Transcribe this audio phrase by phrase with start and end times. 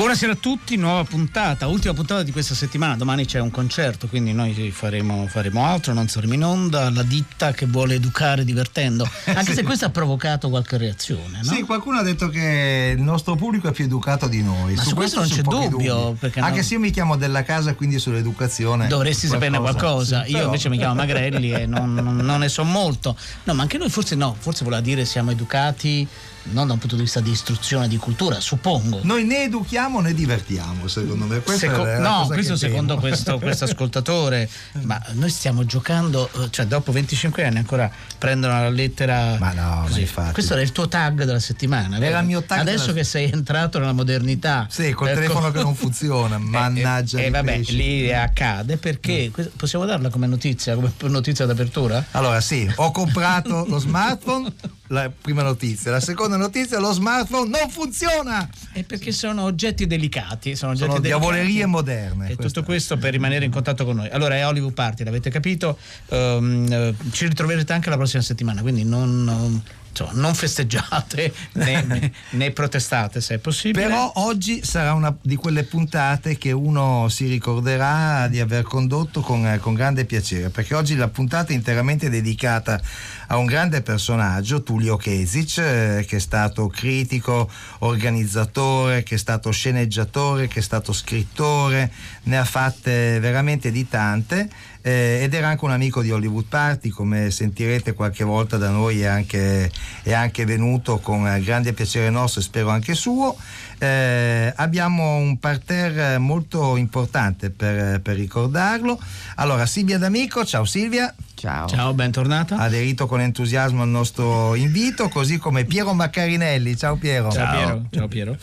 [0.00, 4.32] Buonasera a tutti, nuova puntata, ultima puntata di questa settimana, domani c'è un concerto, quindi
[4.32, 9.50] noi faremo, faremo altro, non saremo in onda, la ditta che vuole educare divertendo, anche
[9.50, 9.56] Sì.
[9.56, 11.52] se questo ha provocato qualche reazione, no?
[11.52, 14.72] Sì, qualcuno ha detto che il nostro pubblico è più educato di noi.
[14.72, 17.74] Ma su questo non sono c'è dubbio, Anche no- se io mi chiamo della casa,
[17.74, 18.86] quindi sull'educazione.
[18.86, 22.48] Dovresti saperne qualcosa, Sì, io però- invece mi chiamo Magrelli e non, non- non ne
[22.48, 23.14] so molto.
[23.44, 26.08] No, ma anche noi forse no, forse voleva dire siamo educati
[26.44, 29.00] non da un punto di vista di istruzione, di cultura, suppongo.
[29.02, 31.42] Noi né educhiamo né divertiamo, secondo me.
[31.56, 34.48] Seco- no, questo secondo questo, questo ascoltatore,
[34.82, 39.36] ma noi stiamo giocando, eh, cioè dopo 25 anni ancora prendono la lettera.
[39.38, 40.32] Ma no, ma infatti.
[40.32, 41.98] Questo era il tuo tag della settimana.
[41.98, 44.66] Era il mio tag Adesso della- che sei entrato nella modernità.
[44.70, 47.18] Sì, col per telefono co- che non funziona, mannaggia.
[47.20, 47.76] E di vabbè, pesci.
[47.76, 49.44] lì accade perché Mm.
[49.56, 52.04] possiamo darla come notizia, come notizia d'apertura?
[52.12, 54.52] Allora, sì, ho comprato lo smartphone,
[54.88, 55.90] la prima notizia.
[55.90, 58.48] La seconda notizia, lo smartphone non funziona.
[58.72, 60.54] È perché sono oggetti delicati.
[60.56, 61.22] Sono, oggetti Sono delicati.
[61.24, 62.30] diavolerie moderne.
[62.30, 64.08] E tutto questo per rimanere in contatto con noi.
[64.10, 65.78] Allora è Hollywood Party, l'avete capito?
[66.08, 72.50] Eh, ci ritroverete anche la prossima settimana, quindi non, non- insomma, non festeggiate né, né-
[72.50, 73.86] protestate se è possibile.
[73.86, 79.46] Però oggi sarà una di quelle puntate che uno si ricorderà di aver condotto con,
[79.46, 82.80] eh, con grande piacere, perché oggi la puntata è interamente dedicata
[83.28, 87.48] a un grande personaggio, Tullio Kesic, eh, che è stato critico,
[87.80, 91.92] organizzatore, che è stato sceneggiatore, che è stato scrittore,
[92.24, 94.48] ne ha fatte veramente di tante.
[94.82, 99.02] Eh, ed era anche un amico di Hollywood Party, come sentirete qualche volta da noi
[99.02, 99.70] è anche,
[100.02, 103.36] è anche venuto con eh, grande piacere nostro e spero anche suo.
[103.78, 108.98] Eh, abbiamo un parterre molto importante per, per ricordarlo.
[109.36, 111.14] Allora, Silvia D'Amico, ciao Silvia.
[111.34, 111.66] Ciao.
[111.68, 112.56] Ciao, bentornata.
[112.58, 116.76] Aderito con entusiasmo al nostro invito, così come Piero Maccarinelli.
[116.76, 117.30] Ciao Piero.
[117.32, 117.84] Ciao Piero.
[117.90, 118.36] Ciao Piero.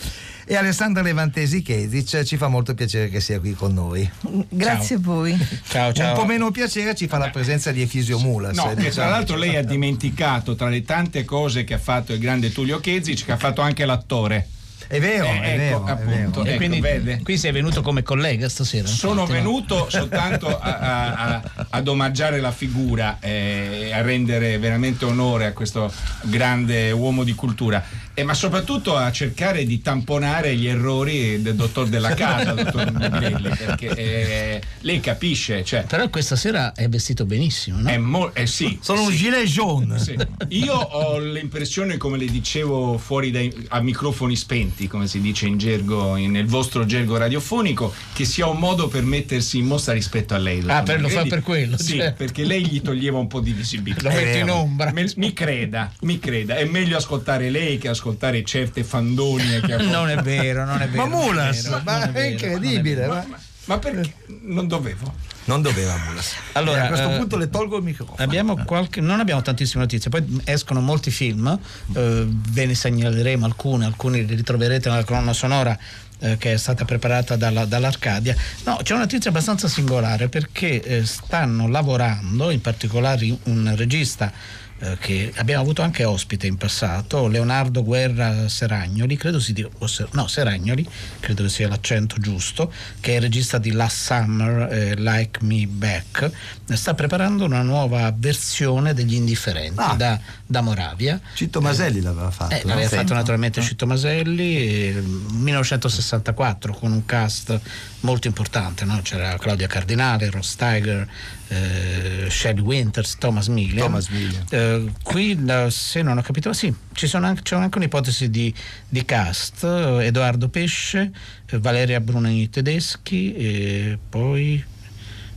[0.50, 4.10] E Alessandra Levantesi Kesic, ci fa molto piacere che sia qui con noi.
[4.48, 5.38] Grazie a voi.
[5.68, 6.14] Ciao, ciao.
[6.14, 8.56] Un po' meno piacere ci fa la presenza di Efisio Mulas.
[8.56, 9.10] No, eh, che tra diciamo.
[9.10, 13.26] l'altro lei ha dimenticato tra le tante cose che ha fatto il grande Tullio Kezic
[13.26, 14.48] che ha fatto anche l'attore.
[14.88, 16.12] È vero, Eh, è ecco, vero, è appunto.
[16.14, 16.44] vero.
[16.44, 17.20] E Ecco, quindi vede?
[17.24, 18.88] qui sei venuto come collega stasera.
[18.88, 25.48] Sono venuto soltanto a- a- a- ad omaggiare la figura e a rendere veramente onore
[25.48, 25.92] a questo
[26.22, 27.84] grande uomo di cultura,
[28.20, 33.48] e ma soprattutto a cercare di tamponare gli errori del dottor Della Casa, dottor Magrelli,
[33.56, 37.88] perché eh, lei capisce, cioè, Però questa sera è vestito benissimo, no?
[37.88, 39.18] è mo- eh sì, Sono un sì.
[39.18, 40.00] gilet jaune.
[40.00, 40.18] Sì.
[40.48, 45.60] Io ho l'impressione, come le dicevo fuori dai, a microfoni spenti, come si dice in
[45.60, 50.34] gergo, in- nel vostro gergo radiofonico, che sia un modo per mettersi in mostra rispetto
[50.34, 50.64] a lei.
[50.66, 52.16] Ah, per- lo fa per quello, Sì, certo.
[52.18, 54.10] perché lei gli toglieva un po' di visibilità.
[54.10, 54.92] Lo metti in ombra.
[54.92, 58.06] Me- mi creda, mi creda, è meglio ascoltare lei che ascoltare
[58.44, 61.08] certe fandonie che Non è vero, non è vero.
[61.08, 63.02] Ma è Mulas, vero, ma è, vero, incredibile.
[63.02, 63.14] vero.
[63.14, 63.26] ma-
[63.66, 64.14] Ma perché
[64.44, 65.14] non dovevo?
[65.46, 66.34] Non doveva Mulas.
[66.54, 68.18] Allora, E a questo eh, punto le tolgo il microfono.
[68.20, 71.48] Abbiamo qualche, non abbiamo tantissime notizie, poi escono molti film,
[71.94, 75.78] eh, ve ne segnaleremo alcuni, alcuni li ritroverete nella colonna sonora
[76.20, 78.36] eh, che è stata preparata dalla- dall'Arcadia.
[78.66, 84.67] No, c'è una notizia abbastanza singolare perché eh, stanno lavorando, in particolare un regista eh,
[85.00, 89.70] che abbiamo avuto anche ospite in passato, Leonardo Guerra Seragnoli, credo si dica,
[90.12, 90.88] no, Seragnoli,
[91.20, 95.66] credo che sia l'accento giusto, che è il regista di Last Summer, eh, Like Me
[95.68, 96.30] Back,
[96.74, 99.94] sta preparando una nuova versione degli Indifferenti Ah.
[99.96, 101.20] da, da Moravia.
[101.34, 102.56] Citto Maselli l'aveva fatto.
[102.56, 102.70] Eh, no?
[102.70, 107.60] l'aveva fatto naturalmente Citto Maselli, eh, 1964 con un cast
[108.02, 109.00] molto importante, no?
[109.02, 111.08] c'era Claudia Cardinale, Ross Tiger,
[111.50, 113.86] eh, Shelley Winters, Thomas Millian.
[113.86, 114.46] Thomas Millian.
[114.50, 115.38] Eh, qui,
[115.70, 118.54] se non ho capito, sì, ci sono anche, c'è anche un'ipotesi di,
[118.88, 121.12] di cast, eh, Edoardo Pesce,
[121.50, 124.64] eh, Valeria Brunini Tedeschi, e poi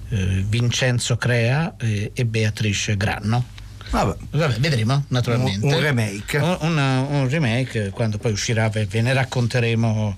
[0.08, 3.44] eh, Vincenzo Crea eh, e Beatrice Granno.
[3.90, 4.16] Vabbè.
[4.30, 5.66] Vabbè, vedremo naturalmente.
[5.66, 6.36] Un- un remake.
[6.38, 6.78] Un, un-
[7.10, 10.16] un remake, quando poi uscirà ve ne racconteremo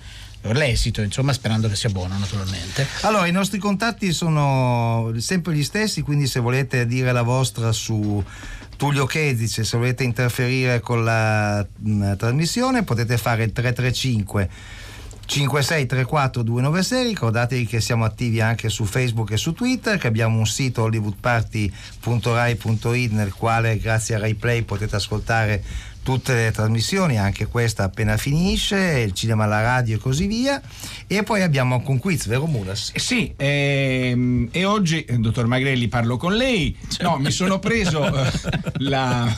[0.50, 2.84] l'esito, insomma, sperando che sia buono naturalmente.
[3.02, 8.22] Allora, i nostri contatti sono sempre gli stessi, quindi se volete dire la vostra su
[8.76, 14.80] Tullio Chedice, se volete interferire con la mh, trasmissione, potete fare il 335
[15.24, 20.46] 5634 296 ricordatevi che siamo attivi anche su Facebook e su Twitter che abbiamo un
[20.46, 25.62] sito hollywoodparty.rai.it nel quale grazie a RaiPlay potete ascoltare
[26.02, 30.60] tutte le trasmissioni, anche questa appena finisce, il cinema alla radio e così via.
[31.06, 32.90] E poi abbiamo anche un quiz, vero Mulas?
[32.92, 36.76] Eh Sì, ehm, e oggi, eh, dottor Magrelli, parlo con lei.
[37.00, 38.30] No, mi sono preso eh,
[38.78, 39.34] la,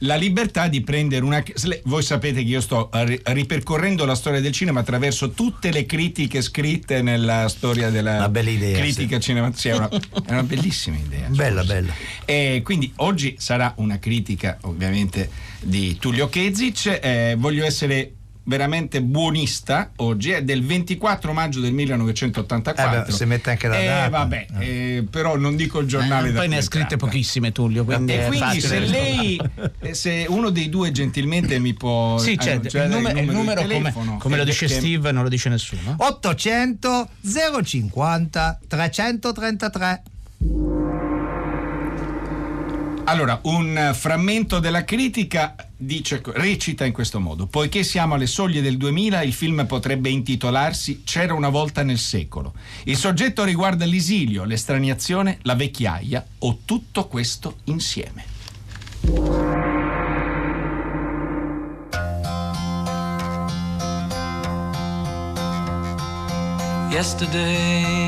[0.00, 1.42] la libertà di prendere una...
[1.84, 6.42] Voi sapete che io sto ri- ripercorrendo la storia del cinema attraverso tutte le critiche
[6.42, 9.58] scritte nella storia della idea, critica cinematografica.
[9.58, 9.88] Sì, è una,
[10.26, 11.28] è una bellissima idea.
[11.28, 11.72] Bella, scusi.
[11.72, 11.92] bella.
[12.24, 15.30] E quindi oggi sarà una critica ovviamente
[15.60, 17.00] di Tullio Kezic.
[17.02, 18.12] Eh, voglio essere
[18.58, 22.82] veramente buonista oggi, è del 24 maggio del 1984.
[23.00, 24.08] Eh beh, si mette anche la Eh, data.
[24.08, 27.04] vabbè, eh, però non dico il giornale Eh, poi ne ha scritte tratta.
[27.04, 29.38] pochissime Tullio, quindi E quindi se lei,
[29.80, 33.34] eh, se uno dei due gentilmente mi può Sì, certo, annunciare il, nume- il di
[33.34, 35.94] numero come, telefono, come lo eh, dice perché- Steve non lo dice nessuno.
[35.98, 37.08] 800
[37.62, 40.02] 050 333.
[43.08, 48.76] Allora, un frammento della critica dice, recita in questo modo: Poiché siamo alle soglie del
[48.76, 52.52] 2000, il film potrebbe intitolarsi C'era una volta nel secolo.
[52.84, 58.26] Il soggetto riguarda l'esilio, l'estraniazione, la vecchiaia o tutto questo insieme.
[66.90, 68.07] Yesterday,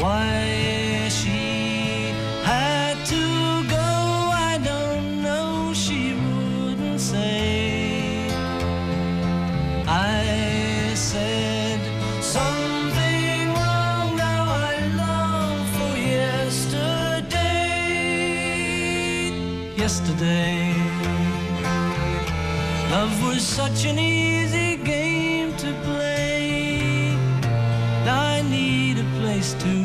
[0.00, 3.22] Why she had to
[3.68, 3.76] go,
[4.32, 5.74] I don't know.
[5.74, 8.26] She wouldn't say.
[9.86, 11.80] I said
[12.22, 14.16] something wrong.
[14.16, 17.36] Now I long for yesterday.
[19.76, 20.72] Yesterday,
[22.90, 26.20] love was such an easy game to play.
[28.08, 29.79] I need a place to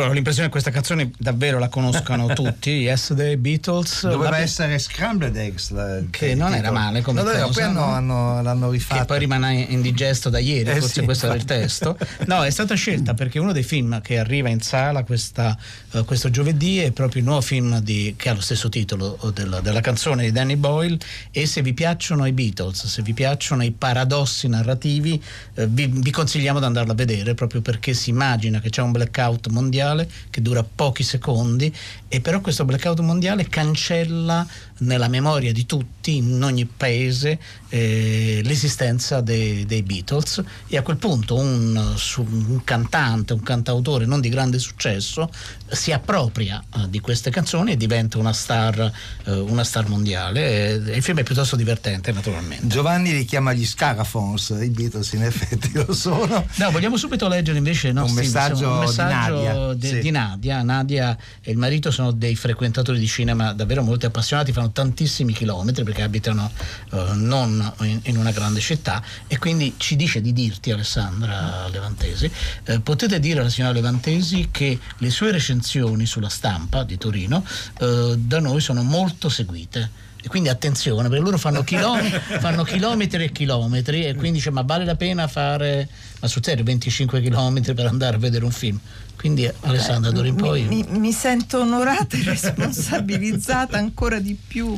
[0.00, 4.02] Allora, ho l'impressione che questa canzone davvero la conoscano tutti, Yesterday Beatles.
[4.08, 5.70] Doveva Vabbè, essere Scrambled Eggs.
[5.72, 7.92] la- Che non era male come No, cosa, poi hanno, no?
[7.92, 9.04] hanno- l'hanno che rifatto.
[9.04, 11.98] poi rimane indigesto da ieri, Eh forse sì, questo era il testo.
[12.26, 15.54] No, è stata scelta perché uno dei film che arriva in sala questa,
[15.92, 19.32] eh, questo giovedì è proprio il nuovo film di- che ha lo stesso titolo eh,
[19.34, 20.96] della, della canzone di Danny Boyle
[21.30, 25.22] e se vi piacciono i Beatles, se vi piacciono i paradossi narrativi,
[25.56, 28.92] eh, vi, vi consigliamo di andarla a vedere proprio perché si immagina che c'è un
[28.92, 29.88] blackout mondiale
[30.30, 31.72] che dura pochi secondi
[32.08, 34.46] e però questo blackout mondiale cancella
[34.78, 40.96] nella memoria di tutti, in ogni paese, eh, l'esistenza dei, dei Beatles e a quel
[40.96, 41.76] punto un,
[42.16, 45.30] un cantante, un cantautore non di grande successo
[45.68, 48.90] si appropria eh, di queste canzoni e diventa una star,
[49.24, 50.82] eh, una star mondiale.
[50.86, 52.66] E il film è piuttosto divertente naturalmente.
[52.66, 56.44] Giovanni li chiama gli Scarafons, i Beatles in effetti lo sono.
[56.56, 59.98] No, vogliamo subito leggere invece no, Un Steve, messaggio un di messaggio Nadia, de- sì.
[60.00, 60.62] di Nadia.
[60.62, 65.82] Nadia e il marito sono dei frequentatori di cinema davvero molto appassionati, fanno tantissimi chilometri
[65.82, 66.50] perché abitano
[66.92, 72.30] eh, non in, in una grande città e quindi ci dice di dirti Alessandra Levantesi,
[72.64, 77.44] eh, potete dire alla signora Levantesi che le sue recensioni sulla stampa di Torino
[77.78, 80.08] eh, da noi sono molto seguite.
[80.22, 84.60] E quindi attenzione, perché loro fanno, chilometri, fanno chilometri e chilometri e quindi dice ma
[84.62, 85.88] vale la pena fare,
[86.20, 88.78] ma sul serio, 25 chilometri per andare a vedere un film.
[89.20, 90.62] Quindi Alessandra, d'ora in poi...
[90.62, 94.74] Mi, mi- mi sento onorata e responsabilizzata ancora di più.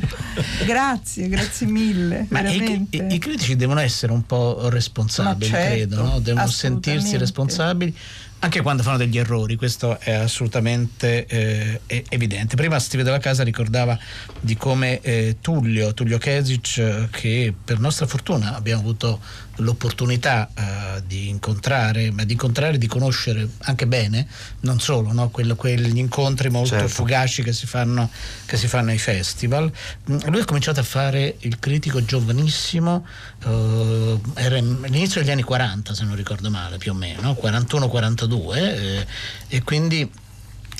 [0.65, 2.25] Grazie, grazie mille.
[2.27, 6.19] Ma i, i- i critici devono essere un po' responsabili, certo, credo, no?
[6.19, 7.95] devono sentirsi responsabili
[8.39, 12.57] anche quando fanno degli errori, questo è assolutamente eh, evidente.
[12.57, 13.97] Prima Steve della Casa ricordava
[14.41, 19.21] di come eh, Tullio, Tullio Kesic, eh, che per nostra fortuna abbiamo avuto
[19.57, 24.27] l'opportunità eh, di incontrare, ma di incontrare e di conoscere anche bene,
[24.61, 25.29] non solo no?
[25.29, 26.87] Quello- quegli incontri molto Certo.
[26.87, 28.09] fugaci che si, fanno,
[28.45, 29.71] che si fanno ai festival.
[30.11, 33.05] Mm, Lui ha cominciato a fare il critico giovanissimo,
[33.45, 38.57] eh, era in- all'inizio degli anni 40 se non ricordo male più o meno, 41-42
[38.57, 39.05] eh,
[39.49, 40.09] e quindi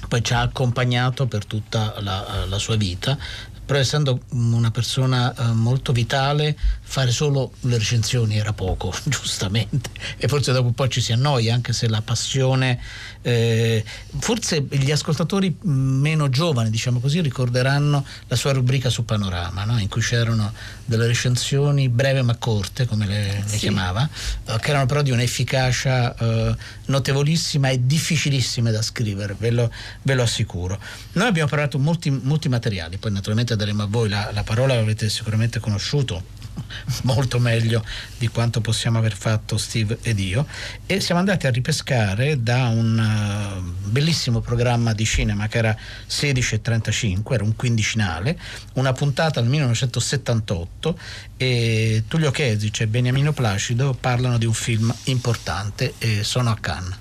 [0.07, 3.17] poi ci ha accompagnato per tutta la, la sua vita
[3.65, 10.27] però essendo una persona eh, molto vitale fare solo le recensioni era poco giustamente e
[10.27, 12.79] forse dopo un po' ci si annoia anche se la passione
[13.21, 13.83] eh,
[14.19, 19.79] forse gli ascoltatori mh, meno giovani diciamo così ricorderanno la sua rubrica su Panorama no?
[19.79, 20.51] in cui c'erano
[20.85, 23.57] delle recensioni breve ma corte come le, le Sì.
[23.59, 24.07] chiamava
[24.45, 26.55] eh, che erano però di un'efficacia eh,
[26.85, 30.79] notevolissima e difficilissime da scrivere, ve lo, ve lo assicuro.
[31.13, 35.09] Noi abbiamo parlato molti, molti materiali, poi naturalmente daremo a voi la, la parola, l'avete
[35.09, 36.41] sicuramente conosciuto
[37.03, 37.83] molto meglio
[38.17, 40.45] di quanto possiamo aver fatto Steve ed io.
[40.85, 47.33] E siamo andati a ripescare da un eh, bellissimo programma di cinema che era 16.35
[47.33, 48.37] era un quindicinale
[48.73, 50.99] una puntata del 1978
[51.37, 56.97] e Tullio Chesic e Beniamino Placido parlano di un film importante e sono a Cannes.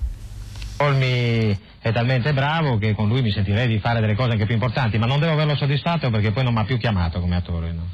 [0.77, 4.53] Olmi è talmente bravo che con lui mi sentirei di fare delle cose anche più
[4.53, 7.73] importanti, ma non devo averlo soddisfatto perché poi non mi ha più chiamato come attore.
[7.73, 7.89] no?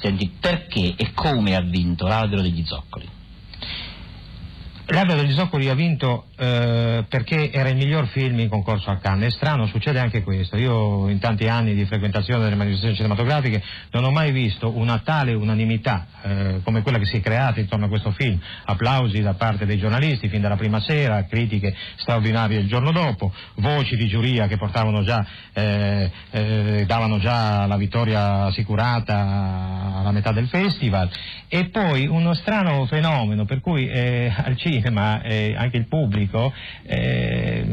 [0.00, 3.06] Senti, perché e come ha vinto l'albero degli zoccoli?
[4.88, 9.32] L'Albero degli Zoccoli ha vinto eh, perché era il miglior film in concorso a Cannes.
[9.32, 10.58] È strano, succede anche questo.
[10.58, 13.62] Io in tanti anni di frequentazione delle manifestazioni cinematografiche
[13.92, 17.86] non ho mai visto una tale unanimità eh, come quella che si è creata intorno
[17.86, 18.38] a questo film.
[18.66, 23.96] Applausi da parte dei giornalisti fin dalla prima sera, critiche straordinarie il giorno dopo, voci
[23.96, 24.58] di giuria che
[25.02, 31.08] già, eh, eh, davano già la vittoria assicurata alla metà del festival
[31.48, 34.72] e poi uno strano fenomeno per cui eh, al cinema
[35.22, 36.52] eh, anche il pubblico
[36.84, 37.64] eh,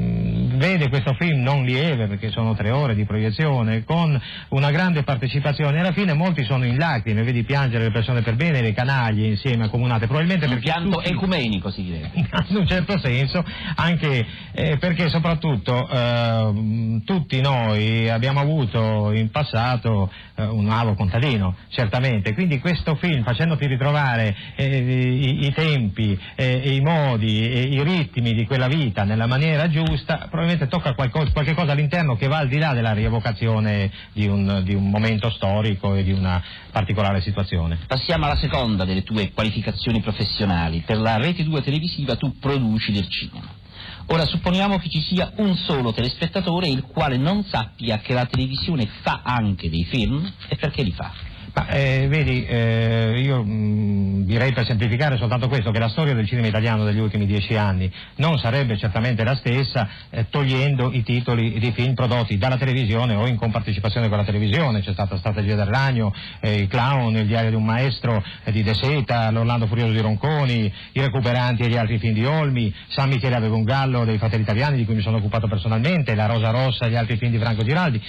[0.61, 5.79] vede questo film non lieve perché sono tre ore di proiezione con una grande partecipazione
[5.79, 9.65] alla fine molti sono in lacrime vedi piangere le persone per bene le canaglie insieme
[9.65, 12.11] accomunate probabilmente Un pianto tutti- ecumenico si direbbe.
[12.49, 13.43] in un certo senso,
[13.75, 21.55] anche eh, perché soprattutto ehm, tutti noi abbiamo avuto in passato eh, un avo contadino,
[21.69, 28.33] certamente, quindi questo film facendoti ritrovare eh, i, i tempi, eh, i modi, i ritmi
[28.33, 32.47] di quella vita nella maniera giusta, probabilmente tocca qualcosa, qualche cosa all'interno che va al
[32.47, 36.41] di là della rievocazione di un, di un momento storico e di una
[36.71, 37.79] particolare situazione.
[37.87, 40.83] Passiamo alla seconda delle tue qualificazioni professionali.
[40.85, 43.59] Per la rete 2 televisiva tu produci del cinema.
[44.07, 48.87] Ora supponiamo che ci sia un solo telespettatore il quale non sappia che la televisione
[49.01, 51.30] fa anche dei film e perché li fa.
[51.53, 56.25] Ma, eh, vedi, eh, io mh, direi per semplificare soltanto questo, che la storia del
[56.25, 61.59] cinema italiano degli ultimi dieci anni non sarebbe certamente la stessa eh, togliendo i titoli
[61.59, 65.65] di film prodotti dalla televisione o in compartecipazione con la televisione, c'è stata Strategia del
[65.65, 69.91] Ragno, eh, Il Clown, Il Diario di un Maestro eh, di De Seta, L'Orlando Furioso
[69.91, 74.05] di Ronconi, I Recuperanti e gli altri film di Olmi, San Michele aveva un gallo
[74.05, 77.17] dei Fratelli Italiani di cui mi sono occupato personalmente, La Rosa Rossa e gli altri
[77.17, 78.01] film di Franco Giraldi.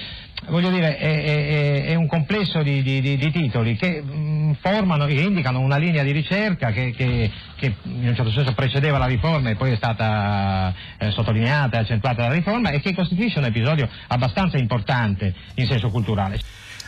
[0.49, 5.21] Voglio dire, è, è- è un complesso di- di- di titoli che mh, formano e
[5.21, 9.51] indicano una linea di ricerca che, che- che in un certo senso precedeva la riforma
[9.51, 13.89] e poi è stata eh, sottolineata e accentuata dalla riforma e che costituisce un episodio
[14.09, 16.41] abbastanza importante in senso culturale.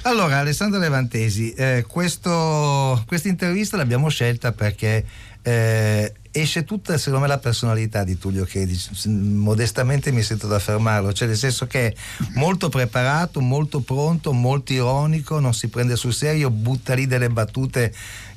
[0.06, 5.02] Allora, Alessandro Levantesi, eh, questa intervista l'abbiamo scelta perché
[5.46, 8.94] eh, esce tutta, secondo me, la personalità di Tullio Chedici.
[8.94, 11.94] S- Modestamente mi sento da affermarlo, cioè nel senso che è
[12.34, 17.94] molto preparato, molto pronto, molto ironico, non si prende sul serio, butta lì delle battute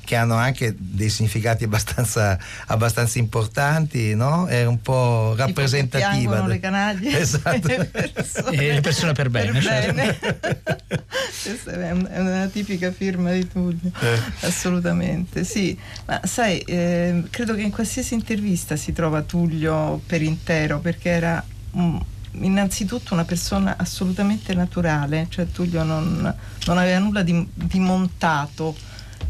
[0.08, 2.38] che hanno anche dei significati abbastanza,
[2.68, 4.46] abbastanza importanti, no?
[4.46, 6.08] È un po' Tipo che rappresentativa.
[6.12, 7.60] piangono le canaglie Esatto.
[7.68, 9.92] le persone E le persone per bene, certo.
[9.92, 10.18] bene.
[11.42, 14.46] questa è, un- è una tipica firma di Tullio Eh.
[14.46, 20.78] assolutamente sì ma sai eh, credo che in qualsiasi intervista si trova Tullio per intero
[20.80, 22.00] perché era un-
[22.32, 26.34] innanzitutto una persona assolutamente naturale, cioè Tullio non,
[26.66, 28.74] non aveva nulla di, di montato.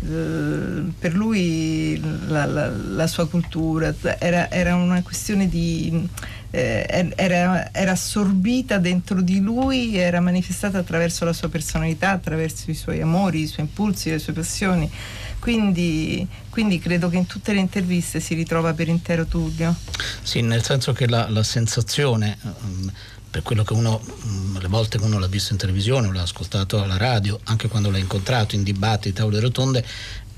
[0.00, 6.08] Per lui la, la- la sua cultura era, era una questione di
[6.50, 12.74] eh, era, era assorbita dentro di lui era manifestata attraverso la sua personalità attraverso i
[12.74, 14.90] suoi amori, i suoi impulsi, le sue passioni.
[15.40, 19.74] Quindi, quindi credo che in tutte le interviste si ritrova per intero Tullio.
[20.22, 22.92] Sì, nel senso che la, la sensazione, ehm,
[23.30, 26.82] per quello che uno, mm, le volte che uno l'ha visto in televisione l'ha ascoltato
[26.82, 29.84] alla radio, anche quando l'ha incontrato in dibattiti, tavole rotonde,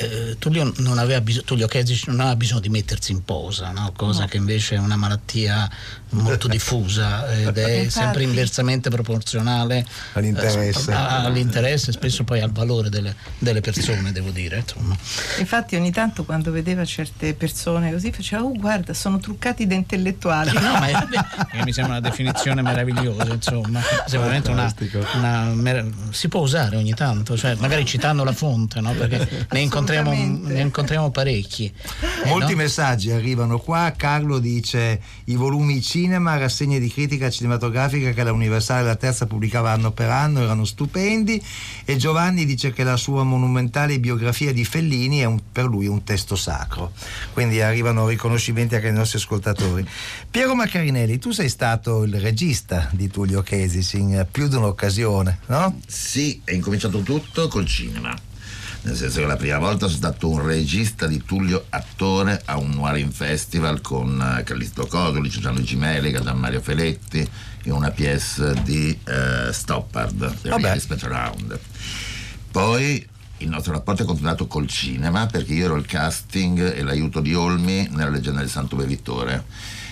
[0.01, 3.93] eh, Tullio, non aveva bisogno, Tullio Chesic non aveva bisogno di mettersi in posa, no?
[3.97, 4.27] cosa No.
[4.27, 5.69] che invece è una malattia
[6.11, 10.91] molto diffusa ed è Infatti- sempre inversamente proporzionale All'interesse.
[10.91, 14.59] eh, all'interesse e spesso poi al valore delle, delle persone, devo dire.
[14.59, 14.97] Insomma.
[15.39, 20.53] infatti ogni tanto quando vedeva certe persone così faceva oh guarda sono truccati da intellettuali
[20.53, 21.07] No, ma è-
[21.51, 23.81] che mi sembra una definizione meravigliosa, insomma.
[24.07, 24.73] Sicuramente una,
[25.53, 28.93] una si può usare ogni tanto, cioè magari citando la fonte, no?
[28.93, 30.53] Perché ne incontriamo, Assolutamente.
[30.53, 31.73] ne incontriamo parecchi.
[32.23, 32.59] Eh, Molti no?
[32.59, 33.95] messaggi arrivano qua.
[33.97, 39.25] Carlo dice: I volumi cinema, rassegne di critica cinematografica che la Universale e la Terza
[39.27, 41.43] pubblicava anno per anno erano stupendi.
[41.87, 46.05] E Giovanni dice che la sua monumentale biografia di Fellini è un- per lui un
[46.05, 46.93] testo sacro.
[47.33, 49.87] Quindi arrivano riconoscimenti anche ai nostri ascoltatori.
[50.31, 55.81] Piero Maccarinelli, tu sei stato il regista di Tullio Chesis in più di un'occasione, no?
[55.87, 58.15] Sì, è incominciato tutto col cinema.
[58.83, 62.71] Nel senso che la prima volta sono stato un regista di Tullio attore a un
[62.71, 67.29] Noir Festival con eh, Callisto Codoli, Gianluigi Melica, Gianmario Feletti
[67.65, 70.63] in una pièce di eh, Stoppard, The Vabbè.
[70.63, 71.59] Real Spec Around.
[72.51, 73.07] Poi
[73.39, 77.35] il nostro rapporto è continuato col cinema perché io ero il casting e l'aiuto di
[77.35, 79.45] Olmi nella leggenda del Santo Bevitore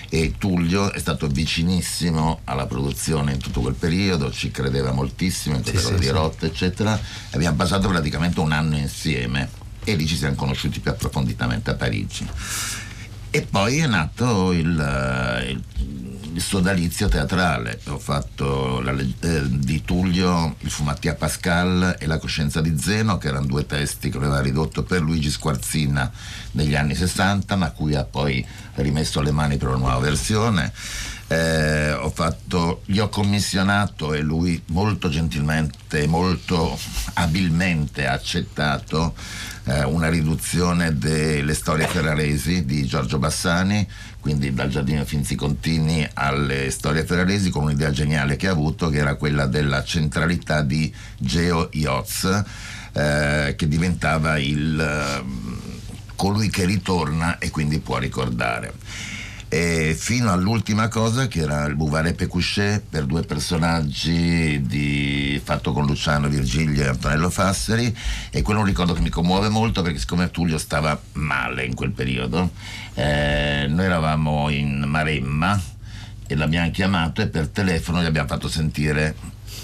[0.09, 5.61] e Tullio è stato vicinissimo alla produzione in tutto quel periodo, ci credeva moltissimo in
[5.61, 6.11] queste Sì, cose sì, di sì.
[6.11, 6.99] rotte eccetera
[7.31, 9.49] abbiamo passato praticamente un anno insieme
[9.83, 12.27] e lì ci siamo conosciuti più approfonditamente a Parigi.
[13.31, 17.79] E poi è nato il, eh, il- il sodalizio teatrale.
[17.87, 23.27] Ho fatto la eh, di Tullio il Fumattia Pascal e La coscienza di Zeno, che
[23.27, 26.11] erano due testi che aveva ridotto per Luigi Squarzina
[26.51, 30.71] negli anni 60, ma cui ha poi rimesso le mani per una nuova versione.
[31.31, 36.75] Eh, ho fatto, gli ho commissionato e lui molto gentilmente, molto
[37.13, 39.13] abilmente ha accettato
[39.65, 43.87] eh, una riduzione delle storie ferraresi di Giorgio Bassani,
[44.19, 48.97] quindi dal Giardino Finzi Contini alle storie ferraresi, con un'idea geniale che ha avuto, che
[48.97, 52.43] era quella della centralità di Geo Iotz,
[52.93, 55.59] eh, che diventava il, ehm,
[56.15, 58.73] colui che ritorna e quindi può ricordare.
[59.51, 65.87] E fino all'ultima cosa che era il Bouvard Pécuchet per due personaggi di- fatto con
[65.87, 67.95] Luciano Virgilio e Antonello Fasseri
[68.29, 71.73] e quello è un ricordo che mi commuove molto perché siccome Tullio stava male in
[71.73, 72.51] quel periodo
[72.93, 73.38] eh,
[73.79, 75.57] noi eravamo in Maremma
[76.27, 79.15] e l'abbiamo chiamato e per telefono gli abbiamo fatto sentire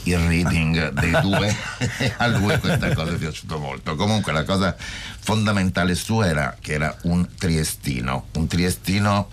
[0.03, 1.53] il reading dei due.
[2.17, 3.95] A lui questa cosa è piaciuta molto.
[3.97, 9.29] Comunque la cosa fondamentale sua era che era un triestino un triestino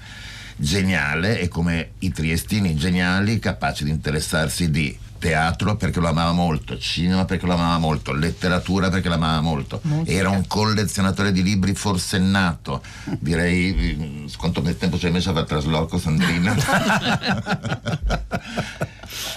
[0.57, 6.77] geniale e come i triestini geniali capaci di interessarsi di teatro perché lo amava molto,
[6.77, 9.79] cinema perché lo amava molto, letteratura perché lo amava molto.
[9.85, 10.11] Musica.
[10.11, 12.83] Era un collezionatore di libri forsennato,
[13.21, 16.57] direi mm, quanto tempo ci hai messo a fare trasloco Sandrina?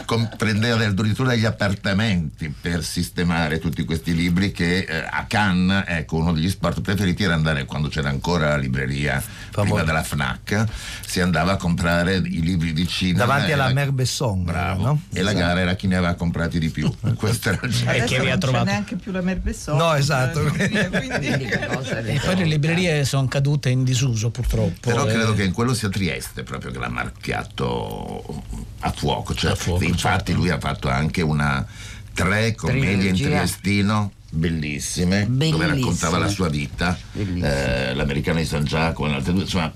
[0.06, 6.34] Comprendeva addirittura degli appartamenti per sistemare tutti questi libri che eh, a Cannes, ecco, uno
[6.34, 9.24] degli sport preferiti era andare quando c'era ancora la libreria
[9.62, 10.65] prima della FNAC,
[11.06, 13.20] si andava a comprare i libri di cinema.
[13.26, 14.44] Davanti alla la- Mer Besson.
[14.44, 14.84] Bravo.
[14.84, 15.02] no?
[15.13, 16.94] E la gara era chi ne aveva comprati di più.
[17.15, 18.65] Questo era il E adesso che non trovato?
[18.65, 20.41] c'è neanche più la Merbesson No, esatto.
[20.52, 24.89] quindi E poi le librerie sono cadute in disuso purtroppo.
[24.89, 25.12] Però eh.
[25.13, 28.44] credo che in quello sia Trieste proprio che l'ha marchiato
[28.80, 29.34] a fuoco.
[29.34, 30.41] Cioè, A fuoco, infatti certo.
[30.41, 31.65] lui ha fatto anche una
[32.13, 35.68] tre commedie in triestino bellissime dove Bellissime.
[35.68, 39.72] raccontava la sua vita eh, l'americano di San Giacomo le altre due insomma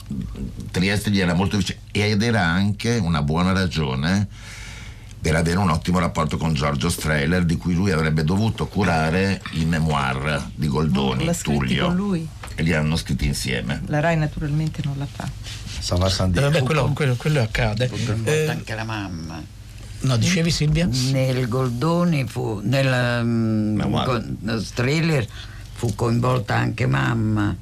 [0.71, 4.27] Trieste gli era molto vicino ed era anche una buona ragione
[5.21, 9.65] per avere un ottimo rapporto con Giorgio Strehler di cui lui avrebbe dovuto curare i
[9.65, 14.81] memoir di Goldoni, scritti Tullio con lui e li hanno scritti insieme la Rai naturalmente
[14.83, 15.31] non l'ha fatto
[15.79, 17.89] San Vincent Eh, vabbè, quello, quello- quello accade.
[18.25, 19.41] Eh, anche la mamma.
[20.01, 20.87] No, dicevi Silvia?
[21.11, 25.27] Nel Goldoni fu nel con- thriller
[25.73, 27.55] fu coinvolta anche mamma.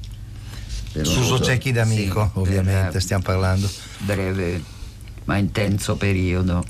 [1.02, 3.68] Suso Cecchi d'amico, sì, ovviamente, stiamo parlando.
[3.98, 4.76] breve
[5.24, 6.64] ma intenso periodo.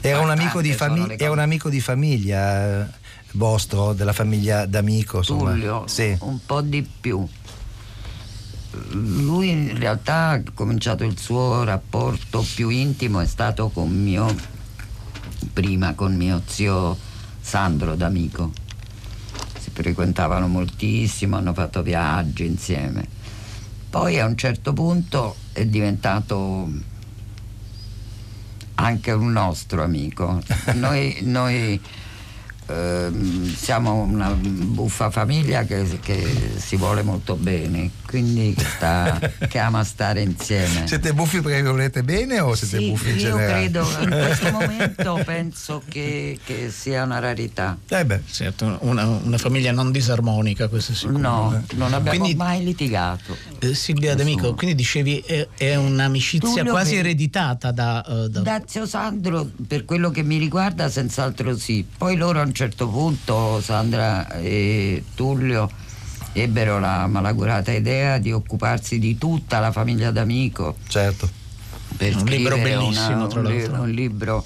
[0.00, 2.86] Era un, amico di Tante sono fami- le era un amico di famiglia eh,
[3.32, 5.52] vostro, della famiglia d'amico, insomma.
[5.52, 6.14] Tullio, Sì.
[6.20, 7.26] un po' di più.
[8.90, 14.26] Lui in realtà ha cominciato il suo rapporto più intimo è stato con mio
[15.54, 16.98] prima con mio zio
[17.40, 18.50] Sandro d'amico.
[19.58, 23.06] Si frequentavano moltissimo, hanno fatto viaggi insieme.
[23.88, 26.68] Poi a un certo punto è diventato
[28.74, 30.42] anche un nostro amico.
[30.74, 31.80] Noi, noi,
[32.66, 39.84] ehm, siamo una buffa famiglia che, che si vuole molto bene, quindi sta- che ama
[39.84, 40.86] stare insieme.
[40.86, 43.52] Siete buffi perché vi volete bene o siete Sì, buffi in io generale?
[43.52, 47.76] credo in questo momento penso che, che sia una rarità.
[47.88, 48.22] Eh beh.
[48.30, 51.18] Certo, una, una famiglia non disarmonica, questo è sicuro.
[51.18, 53.36] No, non abbiamo Quindi- mai litigato.
[53.60, 58.62] Eh, Silvia D'Amico, quindi dicevi è, è un'amicizia Tullio quasi ereditata da, eh, da- Da
[58.66, 61.84] zio Sandro, per quello che mi riguarda, senz'altro sì.
[61.96, 65.68] Poi loro a un certo punto, Sandra e Tullio,
[66.32, 70.76] ebbero la malaugurata idea di occuparsi di tutta la famiglia d'amico.
[70.86, 71.28] Certo.
[71.96, 73.80] Per Un libro bellissimo, una- tra l'altro.
[73.82, 74.44] un libro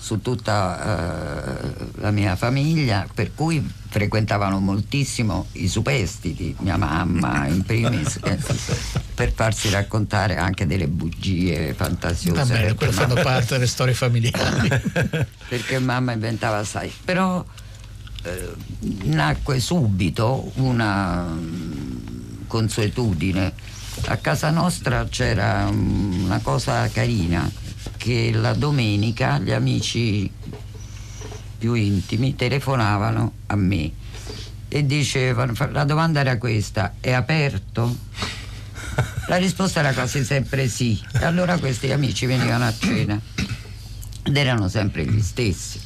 [0.00, 7.62] su tutta eh, la mia famiglia, per cui frequentavano moltissimo i superstiti, mia mamma in
[7.64, 8.38] primis, eh,
[9.14, 12.42] per farsi raccontare anche delle bugie fantasiose.
[12.42, 14.68] Va bene, quelle fanno parte delle storie familiari.
[15.48, 16.90] perché mamma inventava assai.
[17.04, 17.44] Però
[18.22, 18.52] eh,
[19.02, 23.52] nacque subito una mm, consuetudine.
[24.06, 27.50] A casa nostra c'era mm, una cosa carina
[28.00, 30.30] che la domenica gli amici
[31.58, 33.92] più intimi telefonavano a me
[34.68, 37.94] e dicevano, la domanda era questa, è aperto?
[39.28, 40.98] La risposta era quasi sempre sì.
[41.12, 43.20] E allora questi amici venivano a cena
[44.22, 45.78] ed erano sempre gli stessi.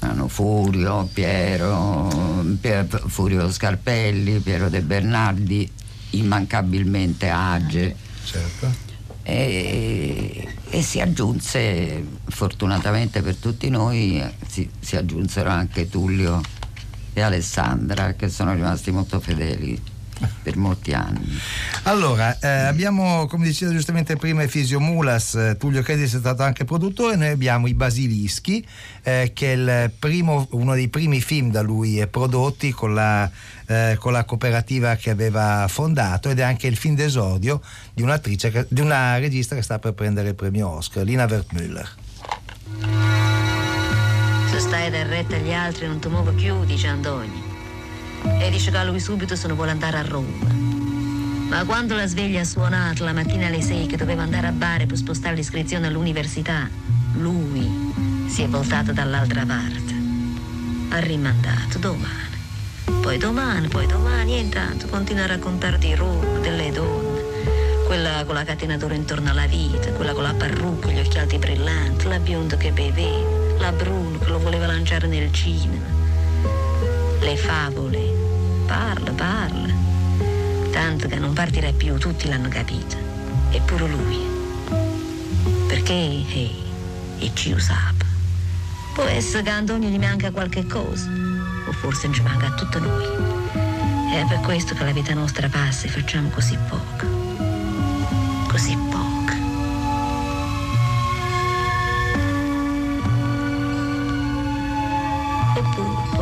[0.00, 5.70] Erano Furio, Piero, Pier- Furio Scarpelli, Piero De Bernardi,
[6.10, 7.94] immancabilmente Age.
[8.24, 8.86] Certo.
[9.22, 16.40] E, e si aggiunse, fortunatamente per tutti noi, si, si aggiunsero anche Tullio
[17.12, 19.80] e Alessandra che sono rimasti molto fedeli
[20.42, 21.38] per molti anni.
[21.84, 26.64] Allora, eh, abbiamo, come diceva giustamente prima Efisio Mulas, eh, Tullio Credis è stato anche
[26.64, 28.66] produttore, noi abbiamo I Basilischi,
[29.02, 33.30] eh, che è il primo- uno dei primi film da lui eh, prodotti con la,
[33.66, 37.60] eh, con la cooperativa che aveva fondato ed è anche il film d'esordio
[37.94, 41.88] di un'attrice, che- di una regista che sta per prendere il premio Oscar, Lina Wertmüller.
[44.50, 47.47] Se stai da retta agli altri non ti muovo più, dice Andogni.
[48.40, 50.66] E dice che lui subito se ne vuole andare a Roma.
[51.48, 54.86] Ma quando la sveglia ha suonato la mattina alle 6 che doveva andare a Bari
[54.86, 56.68] per spostare l'iscrizione all'università,
[57.14, 59.94] lui si è voltato dall'altra parte.
[60.90, 62.36] Ha rimandato domani.
[63.00, 67.22] Poi domani, poi domani e intanto continua a raccontare di Roma, delle donne.
[67.86, 72.06] Quella con la catena d'oro intorno alla vita, quella con la parrucca, gli occhiali brillanti,
[72.06, 75.86] la bionda che beveva, la Bruno che lo voleva lanciare nel cinema.
[77.20, 78.07] Le favole.
[78.68, 79.72] Parla, parla.
[80.70, 82.96] Tanto che non partirà più, tutti l'hanno capito.
[83.50, 84.18] Eppure lui.
[85.66, 86.54] Perché, ehi,
[87.18, 88.04] e ci usava.
[88.92, 91.08] Può essere che a Antonio gli manca qualche cosa,
[91.66, 93.06] o forse ci manca a tutti noi.
[94.12, 97.06] È per questo che la vita nostra passa e facciamo così poco.
[98.48, 99.07] Così poco.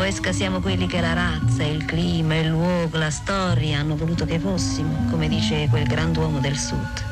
[0.06, 4.40] Che siamo quelli che la razza, il clima, il luogo, la storia hanno voluto che
[4.40, 7.04] fossimo, come dice quel grand'uomo del sud.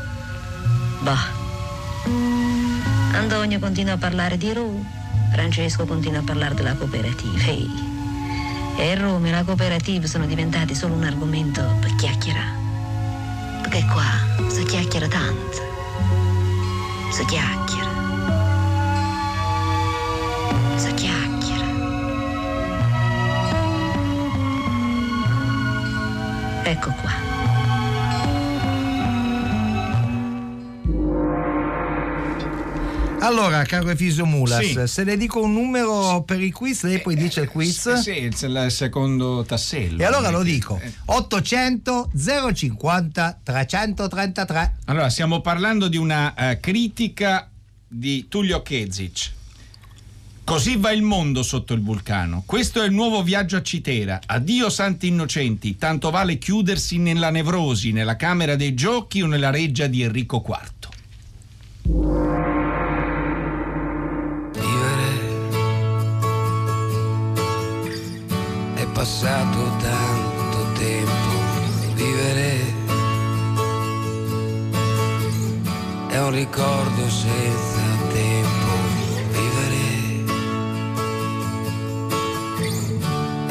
[1.00, 1.26] Bah.
[3.12, 4.80] Antonio continua a parlare di Roma,
[5.32, 7.44] Francesco continua a parlare della cooperativa.
[7.44, 7.70] Ehi.
[8.78, 12.56] E Roma e la cooperativa sono diventati solo un argomento per chiacchierare.
[13.62, 15.58] Perché qua si chiacchiera tanto.
[17.12, 17.90] Si chiacchiera.
[20.76, 21.43] Si chiacchiera.
[26.74, 27.12] Ecco qua.
[33.20, 34.86] Allora, caro Efisio Mulas, Sì.
[34.86, 37.86] se le dico un numero per il quiz, lei poi dice il quiz.
[37.86, 40.02] Eh, sì, il il secondo tassello.
[40.02, 42.10] E allora lo Eh, dico, 800
[42.52, 44.74] 050 333.
[44.86, 47.48] Allora, stiamo parlando di una eh, critica
[47.88, 49.32] di Tullio Kezic.
[50.44, 52.42] Così va il mondo sotto il vulcano.
[52.44, 54.20] Questo è il nuovo viaggio a Citera.
[54.26, 59.86] Addio santi innocenti, tanto vale chiudersi nella nevrosi, nella camera dei giochi o nella reggia
[59.86, 60.88] di Enrico IV.
[64.52, 65.22] Vivere
[68.74, 71.12] è passato tanto tempo.
[71.94, 72.74] Vivere
[76.08, 77.73] è un ricordo senza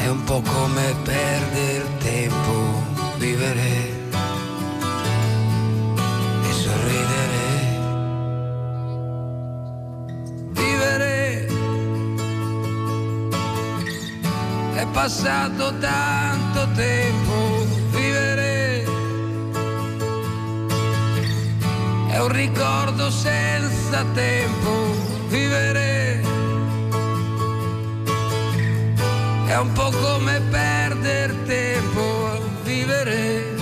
[0.04, 2.82] è un po' come perdere tempo,
[3.16, 4.02] vivere
[6.42, 7.42] e sorridere.
[10.50, 11.46] Vivere
[14.74, 18.84] è passato tanto tempo, vivere
[22.10, 24.70] è un ricordo senza tempo,
[25.28, 26.33] vivere
[29.54, 33.54] è un po' come perdere tempo, vivere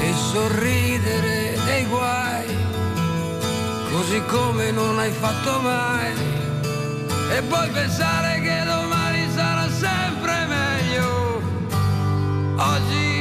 [0.00, 2.46] e sorridere dei guai,
[3.90, 6.12] così come non hai fatto mai,
[7.36, 11.42] e poi pensare che domani sarà sempre meglio.
[12.58, 13.11] Oggi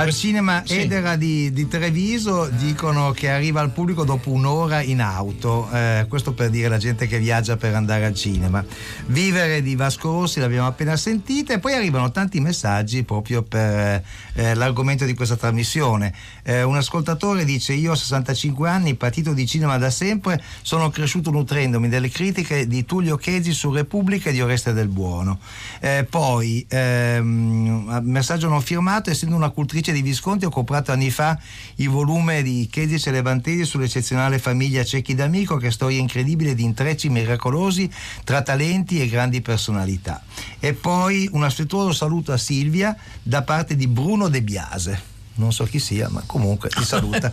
[0.00, 0.78] al cinema sì.
[0.78, 6.32] Edera di, di Treviso dicono che arriva al pubblico dopo un'ora in auto, eh, questo
[6.32, 8.64] per dire la gente che viaggia per andare al cinema.
[9.06, 14.02] Vivere di Vasco Rossi l'abbiamo appena sentita e poi arrivano tanti messaggi proprio per
[14.34, 16.14] eh, l'argomento di questa trasmissione.
[16.42, 21.30] Eh, un ascoltatore dice io ho 65 anni, partito di cinema da sempre, sono cresciuto
[21.30, 25.38] nutrendomi delle critiche di Tullio Chesi su Repubblica e di Oreste del Buono.
[25.80, 31.38] Eh, poi, ehm, messaggio non firmato, essendo una cultrice di Visconti ho comprato anni fa
[31.76, 36.64] il volume di Chesi e Levantesi sull'eccezionale famiglia Cecchi d'Amico che è storia incredibile di
[36.64, 37.90] intrecci miracolosi
[38.24, 40.22] tra talenti e grandi personalità.
[40.58, 45.64] E poi un affettuoso saluto a Silvia da parte di Bruno De Biase non so
[45.64, 47.30] chi sia, ma comunque ti saluta.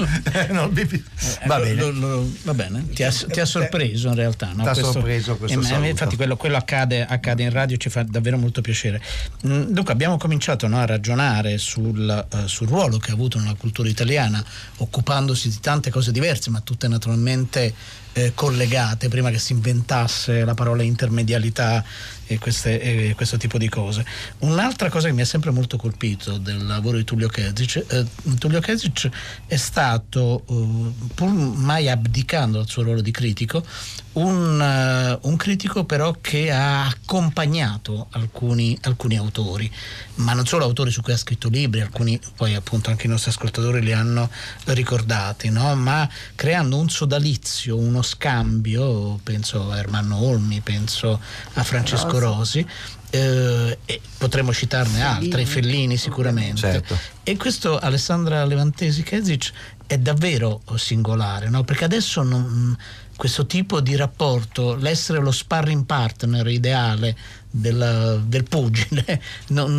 [1.46, 2.88] va bene, lo, lo, va bene.
[2.90, 4.52] Ti, ha, ti ha, sorpreso in realtà.
[4.54, 4.64] No?
[4.64, 8.38] Ti ha sorpreso questo eh, Infatti, quello, quello accade, accade, in radio, ci fa davvero
[8.38, 9.02] molto piacere.
[9.46, 13.56] Mm, dunque, abbiamo cominciato no, a ragionare sul, uh, sul, ruolo che ha avuto nella
[13.56, 14.44] cultura italiana,
[14.78, 17.74] occupandosi di tante cose diverse, ma tutte naturalmente
[18.14, 21.84] eh, collegate prima che si inventasse la parola intermedialità
[22.28, 24.06] e, queste, e, questo tipo di cose.
[24.40, 28.06] Un'altra cosa che mi ha sempre molto colpito del lavoro di Tullio Kesic, eh,
[28.38, 29.10] Tullio Kesic
[29.48, 33.64] è stato, uh, pur mai abdicando dal suo ruolo di critico,
[34.18, 39.72] un, uh, un, critico però che ha accompagnato alcuni, alcuni, autori,
[40.16, 43.32] ma non solo autori su cui ha scritto libri, alcuni poi appunto anche i nostri
[43.32, 44.30] ascoltatori li hanno
[44.66, 45.76] ricordati, no?
[45.76, 51.20] ma creando un sodalizio, uno scambio, penso a Ermanno Olmi, penso
[51.54, 52.66] a Francesco Rosi,
[53.10, 56.60] eh, e potremmo citarne altre, Fellini sicuramente.
[56.60, 56.98] Certo.
[57.24, 59.52] E questo Alessandra Levantesi Kesic
[59.86, 61.64] è davvero singolare, no?
[61.64, 62.76] perché adesso non,
[63.18, 67.18] questo tipo di rapporto, l'essere lo sparring partner ideale
[67.50, 69.76] del, del pugile, non,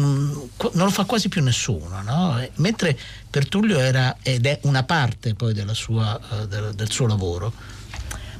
[0.73, 2.45] non, lo fa quasi più nessuno, no?
[2.57, 2.99] mentre
[3.31, 7.53] per Tullio era ed è una parte poi sua, del, del suo lavoro.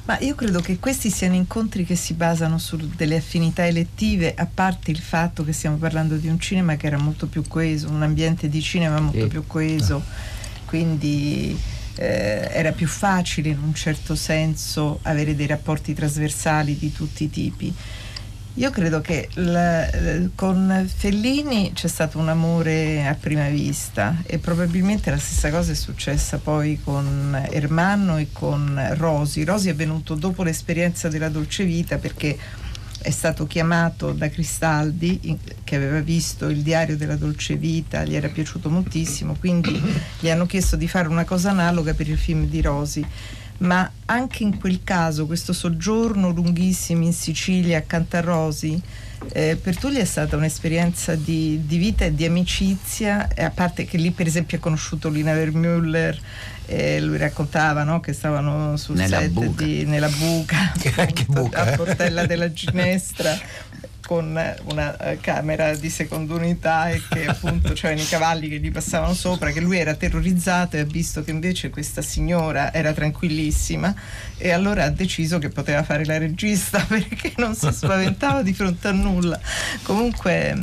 [0.03, 4.47] Ma io credo che questi siano incontri che si basano su delle affinità elettive, a
[4.51, 8.01] parte il fatto che stiamo parlando di un cinema che era molto più coeso, un
[8.01, 10.03] ambiente di cinema molto più coeso,
[10.65, 11.57] quindi
[11.99, 17.29] eh, era più facile in un certo senso avere dei rapporti trasversali di tutti i
[17.29, 17.73] tipi.
[18.55, 19.87] Io credo che la,
[20.35, 25.75] con Fellini c'è stato un amore a prima vista e probabilmente la stessa cosa è
[25.75, 29.43] successa poi con Ermanno e con Rosi.
[29.43, 32.37] Rosi è venuto dopo l'esperienza della dolce vita perché
[33.01, 38.27] è stato chiamato da Cristaldi che aveva visto il diario della dolce vita, gli era
[38.27, 39.81] piaciuto moltissimo, quindi
[40.19, 43.05] gli hanno chiesto di fare una cosa analoga per il film di Rosi.
[43.59, 48.81] Ma anche in quel caso questo soggiorno lunghissimo in Sicilia accanto a Rosi
[49.33, 53.97] eh, per Tulli è stata un'esperienza di, di, vita e di amicizia, a parte che
[53.97, 56.17] lì per esempio ha conosciuto Lina Vermüller,
[56.69, 59.63] eh, lui raccontava no, che stavano sul nella set buca.
[59.63, 60.71] Di, nella buca,
[61.27, 61.75] buca a eh?
[61.75, 63.35] Portella della Ginestra.
[64.05, 68.71] con una eh, camera di seconda unità e che appunto c'erano i cavalli che gli
[68.71, 73.93] passavano sopra, che lui era terrorizzato e ha visto che invece questa signora era tranquillissima
[74.37, 78.87] e allora ha deciso che poteva fare la regista perché non si spaventava di fronte
[78.87, 79.39] a nulla.
[79.83, 80.55] Comunque,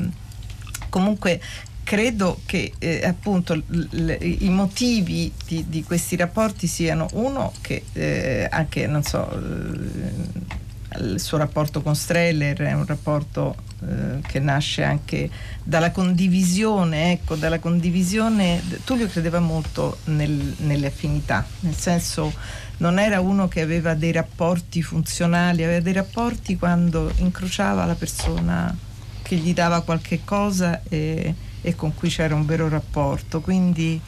[0.88, 1.40] comunque
[1.86, 7.84] credo che eh, appunto l- l- i motivi di, di, questi rapporti siano uno che
[7.92, 10.54] eh, anche non so eh,
[10.98, 15.30] il suo rapporto con Streller è un rapporto eh, che nasce anche
[15.62, 18.60] dalla condivisione, ecco, dalla condivisione.
[18.82, 22.32] Tullio credeva molto nel, nelle affinità, nel senso
[22.78, 28.76] non era uno che aveva dei rapporti funzionali, aveva dei rapporti quando incrociava la persona
[29.22, 31.34] che gli dava qualche cosa e,
[31.66, 33.40] e con cui c'era un vero rapporto.
[33.40, 34.00] Quindi,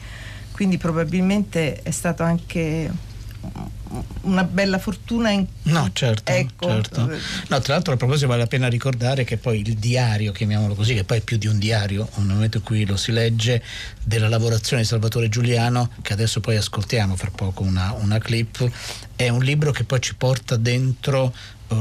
[0.51, 2.89] quindi probabilmente è stato anche
[4.21, 6.67] una bella fortuna in no certo, ecco.
[6.67, 7.09] certo.
[7.47, 10.93] No, tra l'altro a proposito vale la pena ricordare che poi il diario chiamiamolo così
[10.93, 13.63] che poi è più di un diario nel momento in cui lo si legge
[14.03, 18.69] della lavorazione di Salvatore Giuliano che adesso poi ascoltiamo fra poco una, una clip
[19.15, 21.33] è un libro che poi ci porta dentro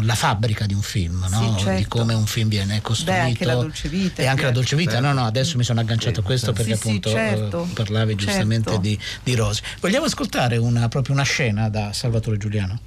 [0.03, 1.57] la fabbrica di un film, no?
[1.57, 1.79] sì, certo.
[1.79, 3.21] di come un film viene costruito.
[3.21, 4.23] Beh, anche la dolce vita.
[4.23, 5.07] E anche la dolce vita, certo.
[5.07, 7.59] no, no, adesso mi sono agganciato a questo perché sì, appunto sì, certo.
[7.61, 8.81] uh, parlavi giustamente certo.
[8.81, 9.63] di, di Rosi.
[9.81, 12.79] Vogliamo ascoltare una, proprio una scena da Salvatore Giuliano?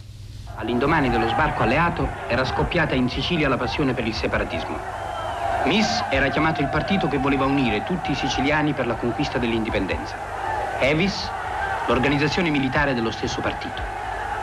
[0.55, 4.77] All'indomani dello sbarco alleato era scoppiata in Sicilia la passione per il separatismo.
[5.65, 10.15] MIS era chiamato il partito che voleva unire tutti i siciliani per la conquista dell'indipendenza.
[10.79, 11.29] Evis,
[11.87, 13.81] l'organizzazione militare dello stesso partito.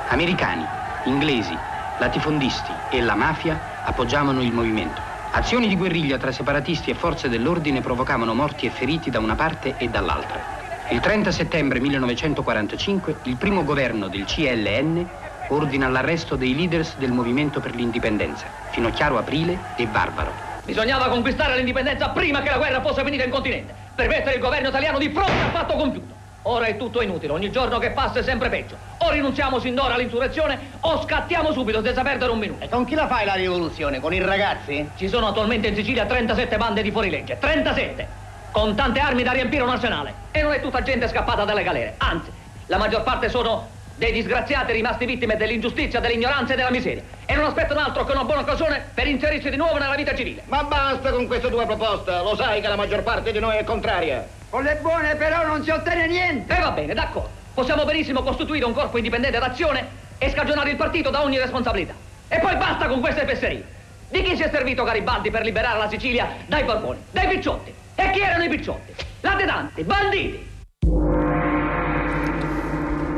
[0.08, 0.64] Americani,
[1.04, 1.56] inglesi,
[1.98, 5.02] latifondisti e la mafia appoggiavano il movimento.
[5.30, 9.76] Azioni di guerriglia tra separatisti e forze dell'ordine provocavano morti e feriti da una parte
[9.76, 10.42] e dall'altra.
[10.88, 15.06] Il 30 settembre 1945 il primo governo del CLN
[15.48, 20.34] ordina l'arresto dei leaders del movimento per l'indipendenza, Finocchiaro Aprile e Barbaro.
[20.64, 24.68] Bisognava conquistare l'indipendenza prima che la guerra fosse finita in continente, per mettere il governo
[24.68, 26.17] italiano di fronte al fatto compiuto.
[26.42, 28.77] Ora è tutto inutile, ogni giorno che passa è sempre peggio.
[28.98, 32.64] O rinunciamo sin d'ora all'insurrezione o scattiamo subito senza perdere un minuto.
[32.64, 34.01] E con chi la fai la rivoluzione?
[34.01, 34.88] Con i ragazzi?
[34.96, 38.09] Ci sono attualmente in Sicilia 37 bande di fuorilegge, 37!
[38.51, 40.14] Con tante armi da riempire un arsenale.
[40.31, 42.31] E non è tutta gente scappata dalle galere, anzi,
[42.66, 47.02] la maggior parte sono dei disgraziati rimasti vittime dell'ingiustizia, dell'ignoranza e della miseria.
[47.26, 50.42] E non aspettano altro che una buona occasione per inserirsi di nuovo nella vita civile.
[50.46, 53.64] Ma basta con queste due proposte, lo sai che la maggior parte di noi è
[53.64, 54.24] contraria.
[54.48, 56.56] Con le buone però non si ottiene niente.
[56.56, 57.30] E va bene, d'accordo.
[57.52, 61.92] Possiamo benissimo costituire un corpo indipendente d'azione e scagionare il partito da ogni responsabilità.
[62.28, 63.76] E poi basta con queste fesserie.
[64.08, 67.02] Di chi si è servito Garibaldi per liberare la Sicilia dai Borboni?
[67.11, 67.74] Dai picciotti.
[67.96, 68.94] E chi erano i picciotti?
[69.20, 70.47] Latitanti, banditi.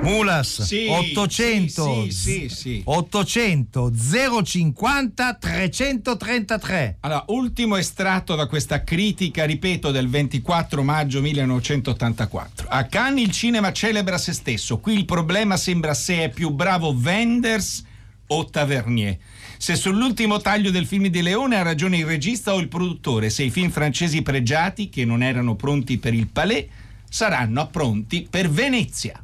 [0.03, 2.83] Mulas Sì, 800 sì, sì, sì.
[2.85, 3.91] 800
[4.45, 12.67] 050 333 Allora, ultimo estratto da questa critica, ripeto, del 24 maggio 1984.
[12.69, 14.79] A Cannes il cinema celebra se stesso.
[14.79, 17.85] Qui il problema sembra se è più bravo Wenders
[18.29, 19.19] o Tavernier.
[19.59, 23.43] Se sull'ultimo taglio del film di Leone ha ragione il regista o il produttore, se
[23.43, 26.67] i film francesi pregiati, che non erano pronti per il Palais,
[27.09, 29.23] saranno pronti per Venezia.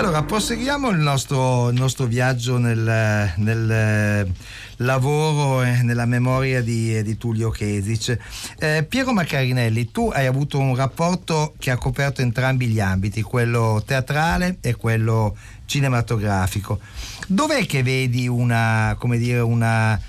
[0.00, 4.32] Allora proseguiamo il nostro, il nostro viaggio nel, nel eh,
[4.76, 8.16] lavoro e nella memoria di, di Tullio Chesic.
[8.58, 13.82] Eh, Piero Maccarinelli, tu hai avuto un rapporto che ha coperto entrambi gli ambiti, quello
[13.84, 15.36] teatrale e quello
[15.66, 16.80] cinematografico.
[17.26, 20.00] Dov'è che vedi una, dire, una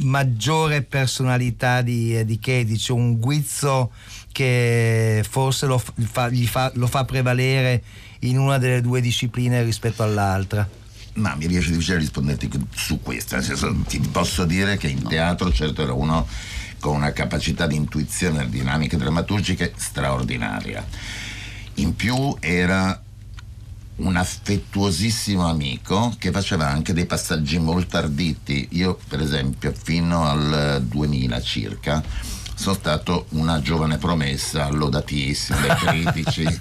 [0.00, 3.92] maggiore personalità di, di Chesic, un guizzo
[4.30, 6.30] che forse lo fa,
[6.74, 7.82] lo fa prevalere
[8.20, 10.68] in una delle due discipline rispetto all'altra?
[11.14, 15.52] Ma mi riesce difficile risponderti su questo, nel senso ti posso dire che in teatro
[15.52, 16.26] certo era uno
[16.78, 20.86] con una capacità di intuizione e dinamiche drammaturgiche straordinaria.
[21.74, 23.02] In più era
[23.96, 28.68] un affettuosissimo amico che faceva anche dei passaggi molto arditi.
[28.72, 32.02] Io, per esempio, fino al 2000 circa,
[32.58, 35.76] sono stato una giovane promessa lodatissima dai
[36.10, 36.60] critici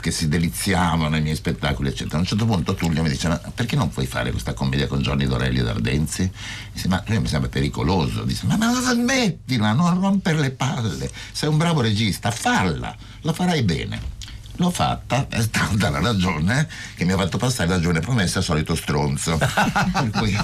[0.00, 2.16] che si deliziavano nei miei spettacoli eccetera.
[2.16, 5.02] A un certo punto Tullio mi dice ma perché non puoi fare questa commedia con
[5.02, 6.30] Gianni Dorelli ed Ardenzi?
[6.72, 8.24] Dice ma lui mi sembra pericoloso.
[8.24, 11.10] Dice ma, ma smettila non rompere le palle.
[11.32, 14.15] Sei un bravo regista falla la farai bene
[14.56, 18.44] L'ho fatta, è stata la ragione che mi ha fatto passare la giovane promessa al
[18.44, 19.36] solito stronzo.
[19.38, 20.38] per cui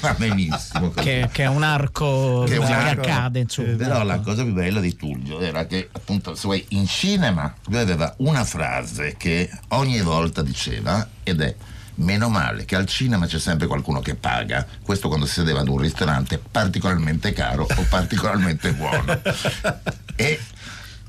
[0.00, 0.90] va benissimo.
[0.90, 3.76] Che, che, è un arco che, un arco, accade, insomma.
[3.76, 7.78] Però la cosa più bella di Tullio era che, appunto, se vuoi, in cinema lui
[7.78, 11.54] aveva una frase che ogni volta diceva ed è
[11.98, 15.68] Meno male che al cinema c'è sempre qualcuno che paga, questo quando si sedeva ad
[15.68, 19.20] un ristorante particolarmente caro o particolarmente buono.
[20.18, 20.40] E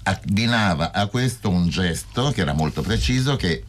[0.07, 3.65] abbinava a questo un gesto che era molto preciso che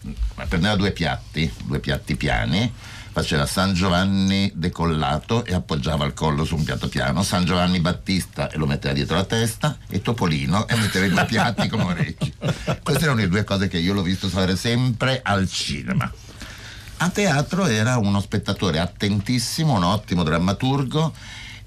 [0.48, 2.72] prendeva due piatti, due piatti piani,
[3.10, 8.48] faceva San Giovanni decollato e appoggiava il collo su un piatto piano, San Giovanni Battista
[8.50, 12.32] e lo metteva dietro la testa e Topolino e metteva i due piatti come orecchi.
[12.84, 16.10] Queste erano le due cose che io l'ho visto fare sempre al cinema.
[16.98, 21.12] A teatro era uno spettatore attentissimo, un ottimo drammaturgo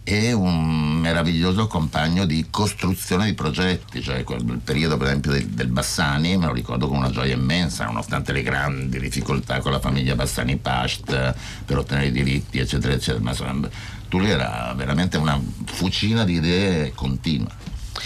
[0.03, 5.67] e un meraviglioso compagno di costruzione di progetti, cioè quel periodo per esempio del, del,
[5.67, 10.15] Bassani me lo ricordo con una gioia immensa, nonostante le grandi difficoltà con la famiglia
[10.15, 11.35] Bassani Past
[11.65, 13.69] per ottenere i diritti eccetera eccetera, ma insomma
[14.11, 17.49] Tullio era veramente una fucina di idee continua.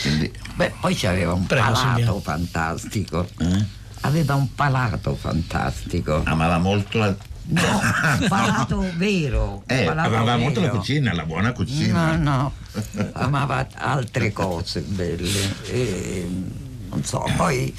[0.02, 0.32] Quindi...
[0.54, 2.22] Beh, poi c'aveva un Prego, palato Silvia.
[2.22, 3.28] fantastico.
[3.40, 3.66] Eh?
[4.02, 6.22] Aveva un palato fantastico.
[6.26, 7.16] Amava molto la...
[7.48, 7.80] No,
[8.28, 9.64] palato vero.
[9.68, 10.80] Eh, palato amava molto la vero.
[10.80, 12.16] cucina, la buona cucina.
[12.16, 15.64] No, no, amava altre cose belle.
[15.68, 16.28] E,
[16.90, 17.74] non so, poi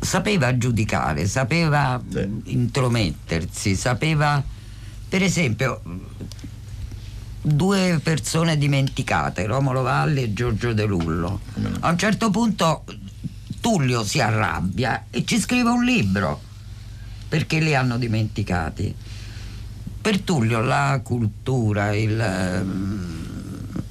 [0.00, 2.02] sapeva giudicare, sapeva
[2.44, 4.42] intromettersi, sapeva,
[5.08, 5.80] per esempio,
[7.40, 11.40] due persone dimenticate, Romolo Valli e Giorgio De Lullo.
[11.80, 12.84] A un certo punto
[13.60, 16.40] Tullio si arrabbia e ci scrive un libro
[17.34, 18.94] perché li hanno dimenticati.
[20.00, 23.82] Per Tullio la cultura, il, ehm,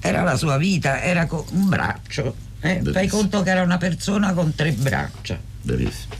[0.00, 2.34] era la sua vita, era co- un braccio.
[2.58, 2.80] eh.
[2.82, 3.20] Fai Bellissimo.
[3.20, 5.38] conto che era una persona con tre braccia.
[5.62, 6.12] Benissimo.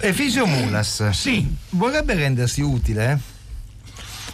[0.00, 1.50] Efisio Mulas sì.
[1.70, 3.18] vorrebbe rendersi utile?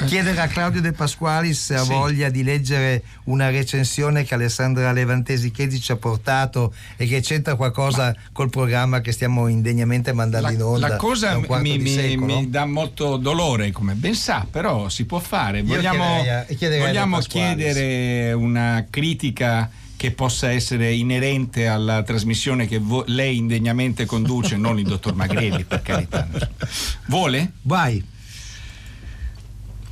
[0.07, 1.91] Chiedere a Claudio De Pasquali se ha Sì.
[1.93, 7.55] voglia di leggere una recensione che Alessandra Levantesi Chedi ci ha portato e che c'entra
[7.55, 10.89] qualcosa col programma che stiamo indegnamente mandando La, in onda.
[10.89, 12.39] la cosa mi, mi- secolo.
[12.41, 15.63] mi dà molto dolore, come ben sa, però si può fare.
[15.63, 16.47] Vogliamo, a-
[16.79, 24.57] vogliamo chiedere una critica che possa essere inerente alla trasmissione che vo- lei indegnamente conduce,
[24.57, 26.27] non il dottor Magrelli, per carità.
[27.07, 27.53] Vuole?
[27.63, 28.03] Vai.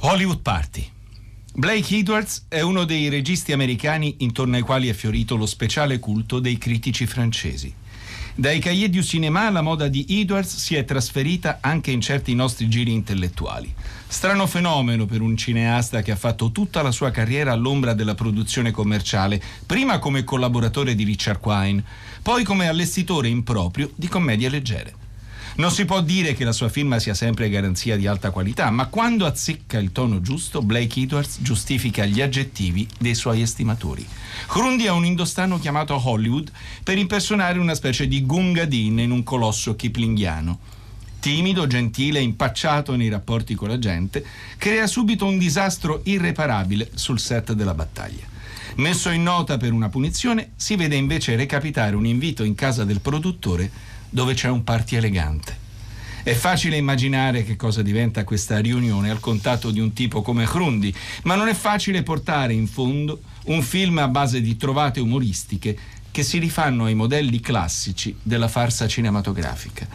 [0.01, 0.88] Hollywood Party.
[1.55, 6.38] Blake Edwards è uno dei registi americani intorno ai quali è fiorito lo speciale culto
[6.38, 7.74] dei critici francesi.
[8.36, 12.68] Dai cahiers du cinéma la moda di Edwards si è trasferita anche in certi nostri
[12.68, 13.74] giri intellettuali.
[14.07, 18.70] Strano fenomeno per un cineasta che ha fatto tutta la sua carriera all'ombra della produzione
[18.70, 21.82] commerciale, prima come collaboratore di Richard Quine,
[22.22, 25.07] poi come allestitore improprio di commedie leggere.
[25.59, 28.86] Non si può dire che la sua firma sia sempre garanzia di alta qualità, ma
[28.86, 34.06] quando azzecca il tono giusto, Blake Edwards giustifica gli aggettivi dei suoi estimatori.
[34.50, 36.52] Hrundi ha un indostano chiamato Hollywood
[36.84, 40.61] per impersonare una specie di Gungadin in un colosso kiplinghiano.
[41.18, 44.24] Timido, gentile, impacciato nei rapporti con la gente,
[44.59, 48.22] crea subito un disastro irreparabile sul set della battaglia.
[48.76, 53.00] Messo in nota per una punizione, si vede invece recapitare un invito in casa del
[53.00, 55.66] produttore dove c'è un party elegante.
[56.22, 60.94] È facile immaginare che cosa diventa questa riunione al contatto di un tipo come Hrundi,
[61.22, 65.78] ma non è facile portare in fondo un film a base di trovate umoristiche
[66.11, 69.86] che si rifanno ai modelli classici della farsa cinematografica.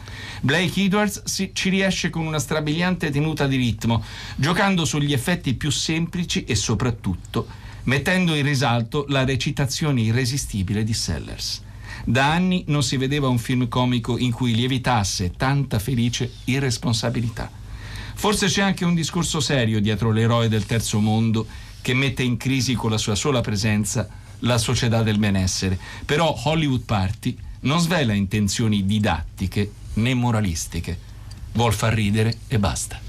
[0.41, 4.03] Blake Edwards si- ci riesce con una strabiliante tenuta di ritmo,
[4.36, 7.45] giocando sugli effetti più semplici e soprattutto
[7.84, 11.61] mettendo in risalto la recitazione irresistibile di Sellers.
[12.06, 17.49] Da anni non si vedeva un film comico in cui lievitasse tanta felice irresponsabilità.
[18.16, 21.47] Forse c'è anche un discorso serio dietro l'eroe del terzo mondo
[21.82, 24.08] che mette in crisi con la sua sola presenza
[24.39, 25.80] la società del benessere.
[26.06, 31.12] Però Hollywood Party non svela intenzioni didattiche né moralistiche.
[31.54, 32.99] Vuol far ridere e basta.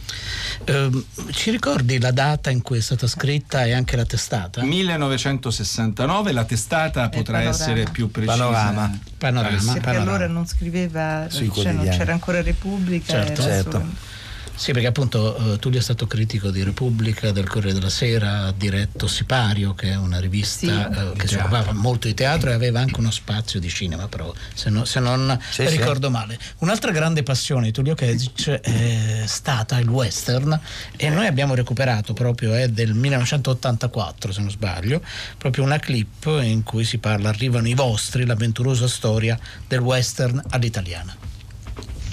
[0.66, 4.62] Ehm, ci ricordi la data in cui è stata scritta e anche la testata?
[4.62, 7.50] 1969, la testata potrà Panorama.
[7.50, 8.36] essere più precisa.
[8.36, 8.98] Panorama.
[9.18, 9.74] Panorama.
[9.76, 9.80] Eh.
[9.80, 13.12] Perché allora non scriveva, Sui cioè non c'era ancora Repubblica.
[13.12, 13.42] Certo.
[13.42, 13.70] Certo.
[13.70, 14.12] solo-
[14.56, 18.52] Sì, perché appunto eh, Tullio è stato critico di Repubblica, del Corriere della Sera, ha
[18.52, 20.54] diretto Sipario, che è una rivista
[20.92, 20.98] Sì.
[21.00, 24.32] eh, che si occupava molto di teatro e aveva anche uno spazio di cinema, però
[24.54, 25.76] se, no- se non Sì, sì.
[25.76, 26.38] ricordo male.
[26.58, 30.58] Un'altra grande passione di Tullio Kesic è stata il western
[30.96, 35.02] e noi abbiamo recuperato proprio, è del 1984 se non sbaglio,
[35.36, 39.36] proprio una clip in cui si parla Arrivano i vostri, l'avventurosa storia
[39.66, 41.14] del western all'italiana.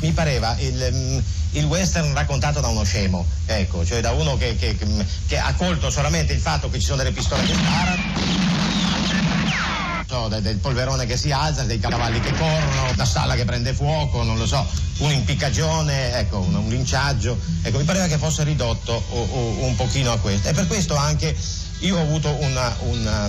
[0.02, 1.18] Mi pareva il, mm,
[1.52, 4.76] il western raccontato da uno scemo, ecco, cioè da uno che, che-
[5.28, 8.30] che- ha colto solamente il fatto che ci sono delle pistole che sparano.
[10.42, 14.38] Del polverone che si alza, dei cavalli che corrono, la stalla che prende fuoco, non
[14.38, 14.66] lo so,
[14.98, 17.40] un'impiccagione, ecco, un, un linciaggio.
[17.62, 20.50] Ecco, mi pareva che fosse ridotto o- o- un pochino a questo.
[20.50, 21.34] E per questo anche
[21.80, 23.28] io ho avuto una- una-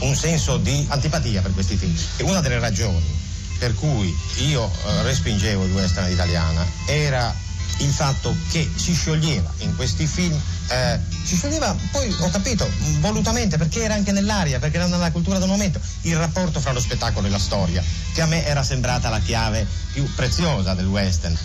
[0.00, 1.94] un senso di antipatia per questi film.
[2.18, 3.16] E una delle ragioni
[3.58, 6.64] per cui io eh, respingevo il western italiana.
[6.86, 7.34] Era
[7.78, 12.68] il fatto che si scioglieva in questi film, eh, si scioglieva, poi ho capito,
[13.00, 16.80] volutamente, perché era anche nell'aria, perché era nella cultura del momento, il rapporto fra lo
[16.80, 21.36] spettacolo e la storia, che a me era sembrata la chiave più preziosa del western.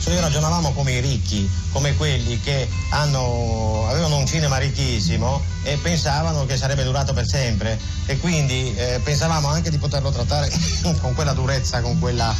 [0.00, 5.76] Se noi ragionavamo come i ricchi, come quelli che hanno- avevano un cinema ricchissimo e
[5.76, 10.50] pensavano che sarebbe durato per sempre e quindi eh, pensavamo anche di poterlo trattare
[11.02, 12.34] con quella durezza, con quella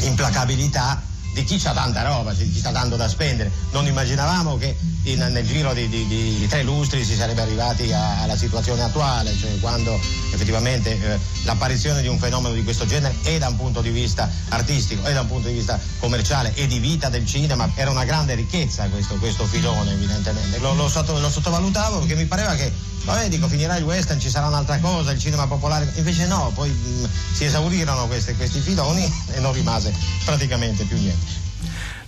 [0.00, 1.00] implacabilità
[1.32, 3.50] di chi ha tanta roba, di chi ha tanto da spendere.
[3.72, 8.22] Non immaginavamo che in- nel giro di, di- di- tre lustri si sarebbe arrivati a-
[8.22, 9.94] alla situazione attuale, cioè quando
[10.32, 14.30] effettivamente eh, l'apparizione di un fenomeno di questo genere e da un punto di vista
[14.50, 18.04] artistico e da un punto di vista commerciale e di vita del cinema era una
[18.04, 20.58] grande ricchezza questo, questo filone evidentemente.
[20.58, 22.70] Lo, lo lo sottovalutavo perché mi pareva che
[23.04, 25.90] Vabbè, dico, finirà il western, ci sarà un'altra cosa, il cinema popolare.
[25.96, 29.02] Invece no, poi mh, si esaurirono queste- questi filoni
[29.34, 29.92] e non rimase
[30.24, 31.40] praticamente più niente.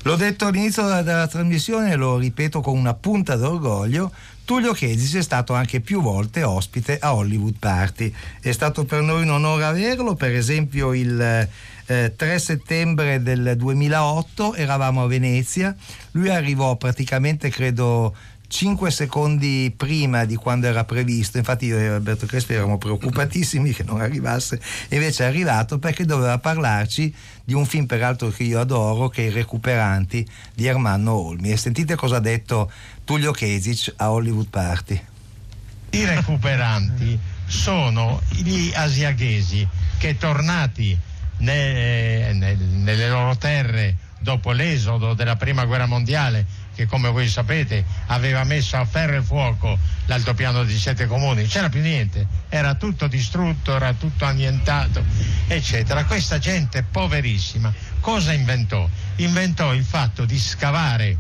[0.03, 4.13] L'ho detto all'inizio della, della trasmissione e lo ripeto con una punta d'orgoglio.
[4.45, 8.13] Tullio Chedis è stato anche più volte ospite a Hollywood Party.
[8.41, 11.49] È stato per noi un onore averlo, per esempio il
[11.87, 15.75] eh, 3 settembre del 2008 eravamo a Venezia,
[16.13, 18.15] lui arrivò praticamente credo
[18.55, 23.83] 5 secondi prima di quando era previsto, infatti io e Alberto Crespi eravamo preoccupatissimi che
[23.83, 29.09] non arrivasse, invece è arrivato perché doveva parlarci di un film peraltro che io adoro,
[29.09, 30.25] che è I Recuperanti
[30.55, 31.51] di Ermanno Olmi.
[31.51, 32.71] E sentite cosa ha detto
[33.03, 35.01] Tullio Kesic a Hollywood Party.
[35.91, 39.67] I recuperanti sono gli asiaghesi
[39.99, 40.97] che tornati
[41.39, 47.85] ne- ne- nelle loro terre dopo l'esodo della prima guerra mondiale che come voi sapete
[48.07, 53.07] aveva messo a ferro e fuoco l'altopiano di sette comuni, c'era più niente, era tutto
[53.07, 55.05] distrutto, era tutto annientato,
[55.47, 56.05] eccetera.
[56.05, 58.89] Questa gente poverissima cosa inventò?
[59.17, 61.19] Inventò il fatto di scavare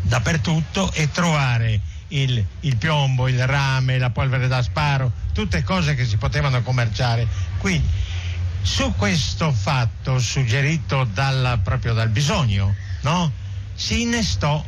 [0.00, 6.04] dappertutto e trovare il, il piombo, il rame, la polvere da sparo, tutte cose che
[6.04, 7.26] si potevano commerciare.
[7.58, 7.88] Quindi
[8.62, 13.44] su questo fatto suggerito dalla- proprio dal bisogno, no?
[13.76, 14.64] Si innestò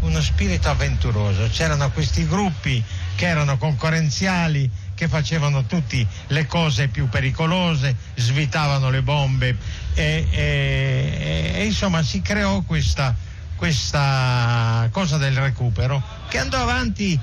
[0.00, 1.48] uno spirito avventuroso.
[1.48, 2.82] C'erano questi gruppi
[3.14, 9.56] che erano concorrenziali, che facevano tutte le cose più pericolose, svitavano le bombe
[9.94, 13.14] e, e- e, insomma si creò questa,
[13.56, 17.18] questa cosa del recupero che andò avanti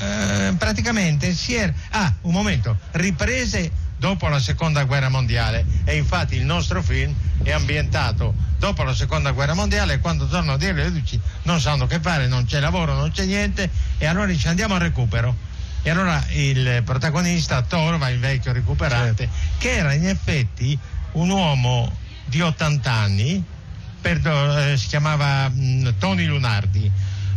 [0.00, 1.72] eh, praticamente si era...
[1.90, 7.50] Ah, un momento, riprese dopo la seconda guerra mondiale e infatti il nostro film è
[7.50, 11.86] ambientato dopo la seconda guerra mondiale e quando tornano a dire le luci non sanno
[11.86, 13.68] che fare, non c'è lavoro, non c'è niente
[13.98, 15.46] e allora dice andiamo al recupero.
[15.82, 19.28] E allora il protagonista trova il vecchio recuperante
[19.58, 20.76] che era in effetti
[21.12, 23.42] un uomo di 80 anni,
[24.00, 26.90] perdo- eh, si chiamava mh, Tony Lunardi.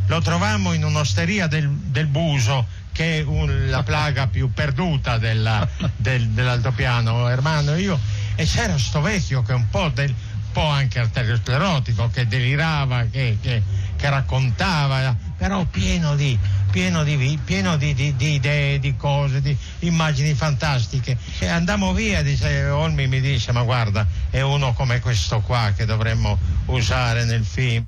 [0.07, 5.68] Lo trovammo in un'osteria del, del Buso, che è un- la plaga più perduta della-
[5.96, 8.00] del- dell'altopiano, Ermano e io,
[8.36, 10.14] e c'era sto vecchio che un po', del,
[10.52, 13.62] po' anche arteriosclerotico, che delirava, che, che-
[13.96, 16.38] che raccontava, però pieno di,
[16.72, 21.18] pieno di, pieno di, di- di idee, di cose, di immagini fantastiche.
[21.39, 25.86] E andammo via, dice, Olmi mi dice, ma guarda, è uno come questo qua che
[25.86, 27.86] dovremmo usare nel film.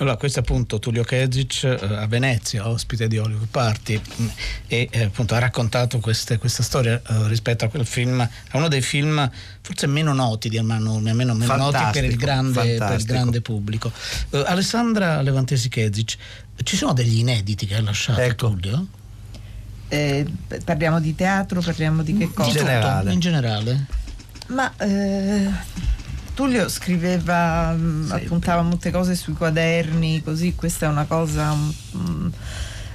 [0.00, 4.24] Allora, questo è appunto Tullio Kezic eh, a Venezia, ospite di Hollywood Party, mh,
[4.68, 8.68] e eh, appunto ha raccontato queste- questa storia eh, rispetto a quel film, a uno
[8.68, 9.28] dei film
[9.60, 13.90] forse meno noti di Olmi, almeno meno noti per il grande, per il grande pubblico.
[14.30, 16.16] Eh, Alessandra Levantesi Kezic,
[16.62, 18.50] ci sono degli inediti che ha lasciato Ecco.
[18.50, 18.86] Tullio?
[19.88, 20.24] Eh,
[20.64, 22.50] parliamo di teatro, parliamo di che cosa?
[22.50, 23.86] Di tutto, in generale.
[24.48, 25.50] Ma eh,
[26.38, 32.28] Tullio scriveva, mh, appuntava molte cose sui quaderni, così questa è una cosa, mm,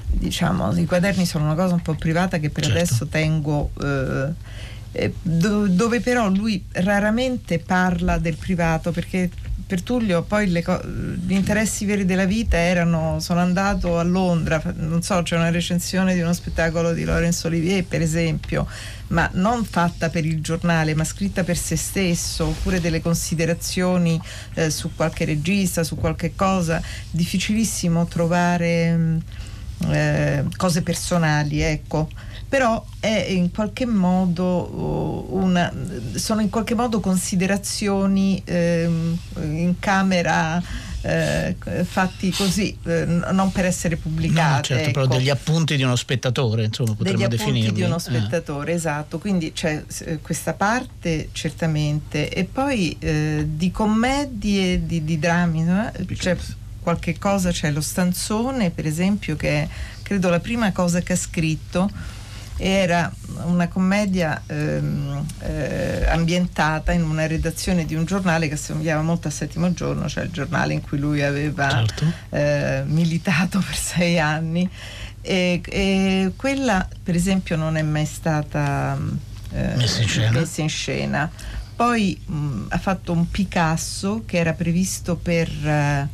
[0.08, 2.78] diciamo, i quaderni sono una cosa un po' privata che per Certo.
[2.80, 3.72] adesso tengo,
[4.94, 9.30] eh, do- dove però lui raramente parla del privato perché
[9.68, 15.22] per Tullio poi gli interessi veri della vita erano sono andato a Londra non so
[15.24, 18.68] c'è una recensione di uno spettacolo di Laurence Olivier per esempio
[19.08, 24.20] ma non fatta per il giornale ma scritta per se stesso oppure delle considerazioni
[24.56, 26.82] eh, su qualche regista su qualche cosa.
[27.12, 29.22] Difficilissimo trovare mh,
[29.92, 32.10] eh, cose personali ecco.
[32.48, 33.50] Però in
[33.90, 35.74] modo oh, una,
[36.14, 40.62] sono in qualche modo considerazioni ehm, in camera
[41.04, 44.74] eh, fatti così, eh, non per essere pubblicate.
[44.74, 45.16] No, certo, però ecco.
[45.16, 47.74] degli appunti di uno spettatore, insomma, potremmo degli appunti definirli.
[47.74, 48.00] di uno Eh.
[48.00, 49.20] spettatore, esatto.
[49.20, 55.92] Quindi c'è eh, questa parte certamente e poi eh, di commedie, di, di drammi, no?
[56.16, 56.38] c'è
[56.80, 59.68] qualche cosa, c'è lo stanzone per esempio che è
[60.04, 61.90] credo la prima cosa che ha scritto
[62.58, 63.12] era
[63.46, 69.32] una commedia ehm, eh, ambientata in una redazione di un giornale che assomigliava molto a
[69.32, 72.06] Settimo Giorno, cioè il giornale in cui lui aveva Certo.
[72.30, 74.70] eh, militato per sei anni.
[75.22, 78.98] E, e quella, per esempio, non è mai stata
[79.52, 80.32] eh, Messa in scena.
[80.40, 81.32] messa in scena.
[81.76, 86.08] Poi mh, ha fatto un Picasso che era previsto per eh,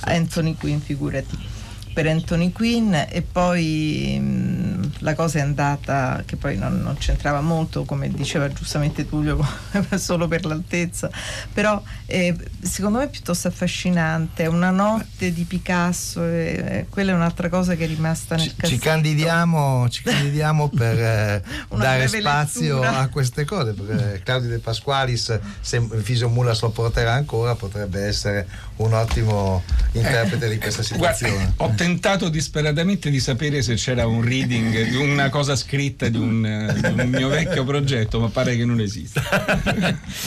[0.00, 1.56] Anthony Quinn, figurati
[1.92, 7.40] per Anthony Quinn e poi mh, la cosa è andata che poi non, non c'entrava
[7.40, 9.44] molto come diceva giustamente Tullio
[9.96, 11.10] solo per l'altezza
[11.52, 17.14] però eh, secondo me è piuttosto affascinante una notte di Picasso e, e quella è
[17.14, 21.42] un'altra cosa che è rimasta nel Ci cassetto candidiamo, ci candidiamo per eh,
[21.76, 22.98] dare spazio lettura.
[22.98, 28.02] a queste cose, perché Claudio De Pasqualis, se il Fisio Mulas lo porterà ancora, potrebbe
[28.04, 28.46] essere
[28.78, 29.62] un ottimo
[29.92, 31.32] interprete di questa situazione.
[31.34, 36.16] Guarda, ho tentato disperatamente di sapere se c'era un reading di una cosa scritta di
[36.18, 39.22] un, eh, di un mio vecchio progetto, ma pare che non esista.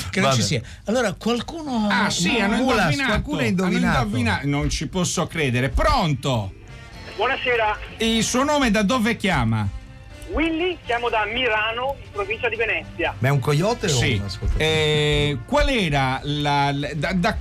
[0.10, 0.62] Che non ci sia.
[0.86, 1.88] Allora, qualcuno.
[1.90, 3.06] Ah, sì, hanno indovinato.
[3.06, 4.04] qualcuno ha hanno indovinato.
[4.06, 4.48] indovinato.
[4.48, 5.70] Non ci posso credere.
[5.70, 6.54] Pronto?
[7.16, 9.68] Buonasera, Il suo nome da dove chiama?
[10.34, 13.14] Willy, siamo da Milano, in provincia di Venezia.
[13.20, 14.14] Ma è un coyote o Sì.
[14.14, 14.64] un ascoltatore?
[14.66, 17.38] Eh, qual, era la, la- da- da-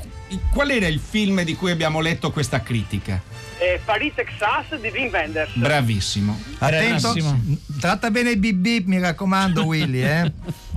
[0.53, 3.21] qual era il film di cui abbiamo letto questa critica?
[3.59, 5.51] Eh, Paris, Texas di Wim Wenders.
[5.55, 6.41] Bravissimo.
[6.59, 7.15] Attento,
[7.79, 10.03] tratta bene il bip bip, mi raccomando, Willy.
[10.03, 10.33] Eh?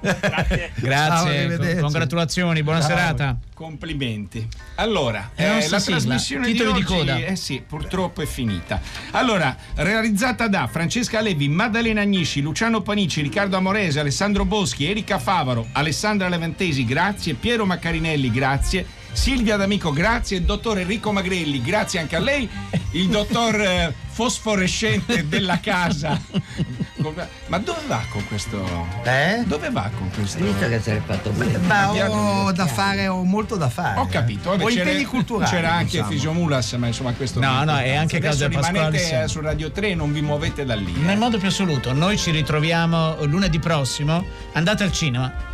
[0.00, 0.72] Ok, grazie.
[0.76, 2.88] Ciao, Grazie, congratulazioni, buona Ciao.
[2.88, 3.36] serata.
[3.54, 4.46] Complimenti.
[4.76, 7.16] Allora, eh, la sigla, trasmissione titoli di, di oggi, coda.
[7.18, 8.80] eh sì, purtroppo è finita.
[9.12, 15.68] Allora, realizzata da Francesca Levi, Maddalena Agnisci, Luciano Panici, Riccardo Amorese, Alessandro Boschi, Erika Favaro,
[15.72, 18.84] Alessandra Levantesi, grazie, Piero Maccarinelli, grazie.
[19.12, 22.48] Silvia D'Amico, grazie, il dottor Enrico Magrelli, grazie anche a lei,
[22.92, 26.18] il dottor eh, fosforescente della casa.
[27.48, 28.64] Ma dove va con questo?
[29.04, 29.42] Eh?
[29.44, 30.42] Dove va con questo?
[30.42, 31.58] Visto che si è fatto bene?
[31.58, 34.00] Ma ho da fare, ho molto da fare.
[34.00, 35.50] Ho capito, vabbè, Ho c'era, impegni culturali.
[35.50, 36.10] c'era anche diciamo.
[36.10, 38.00] Fisio Mulas, ma insomma questo No, no, importanza.
[38.00, 39.24] anche Adesso Claudio rimanete Pasqualis.
[39.24, 40.92] eh, su Radio 3 e non vi muovete da lì.
[40.92, 44.24] Nel modo più assoluto, noi ci ritroviamo lunedì prossimo.
[44.52, 45.50] Andate al cinema.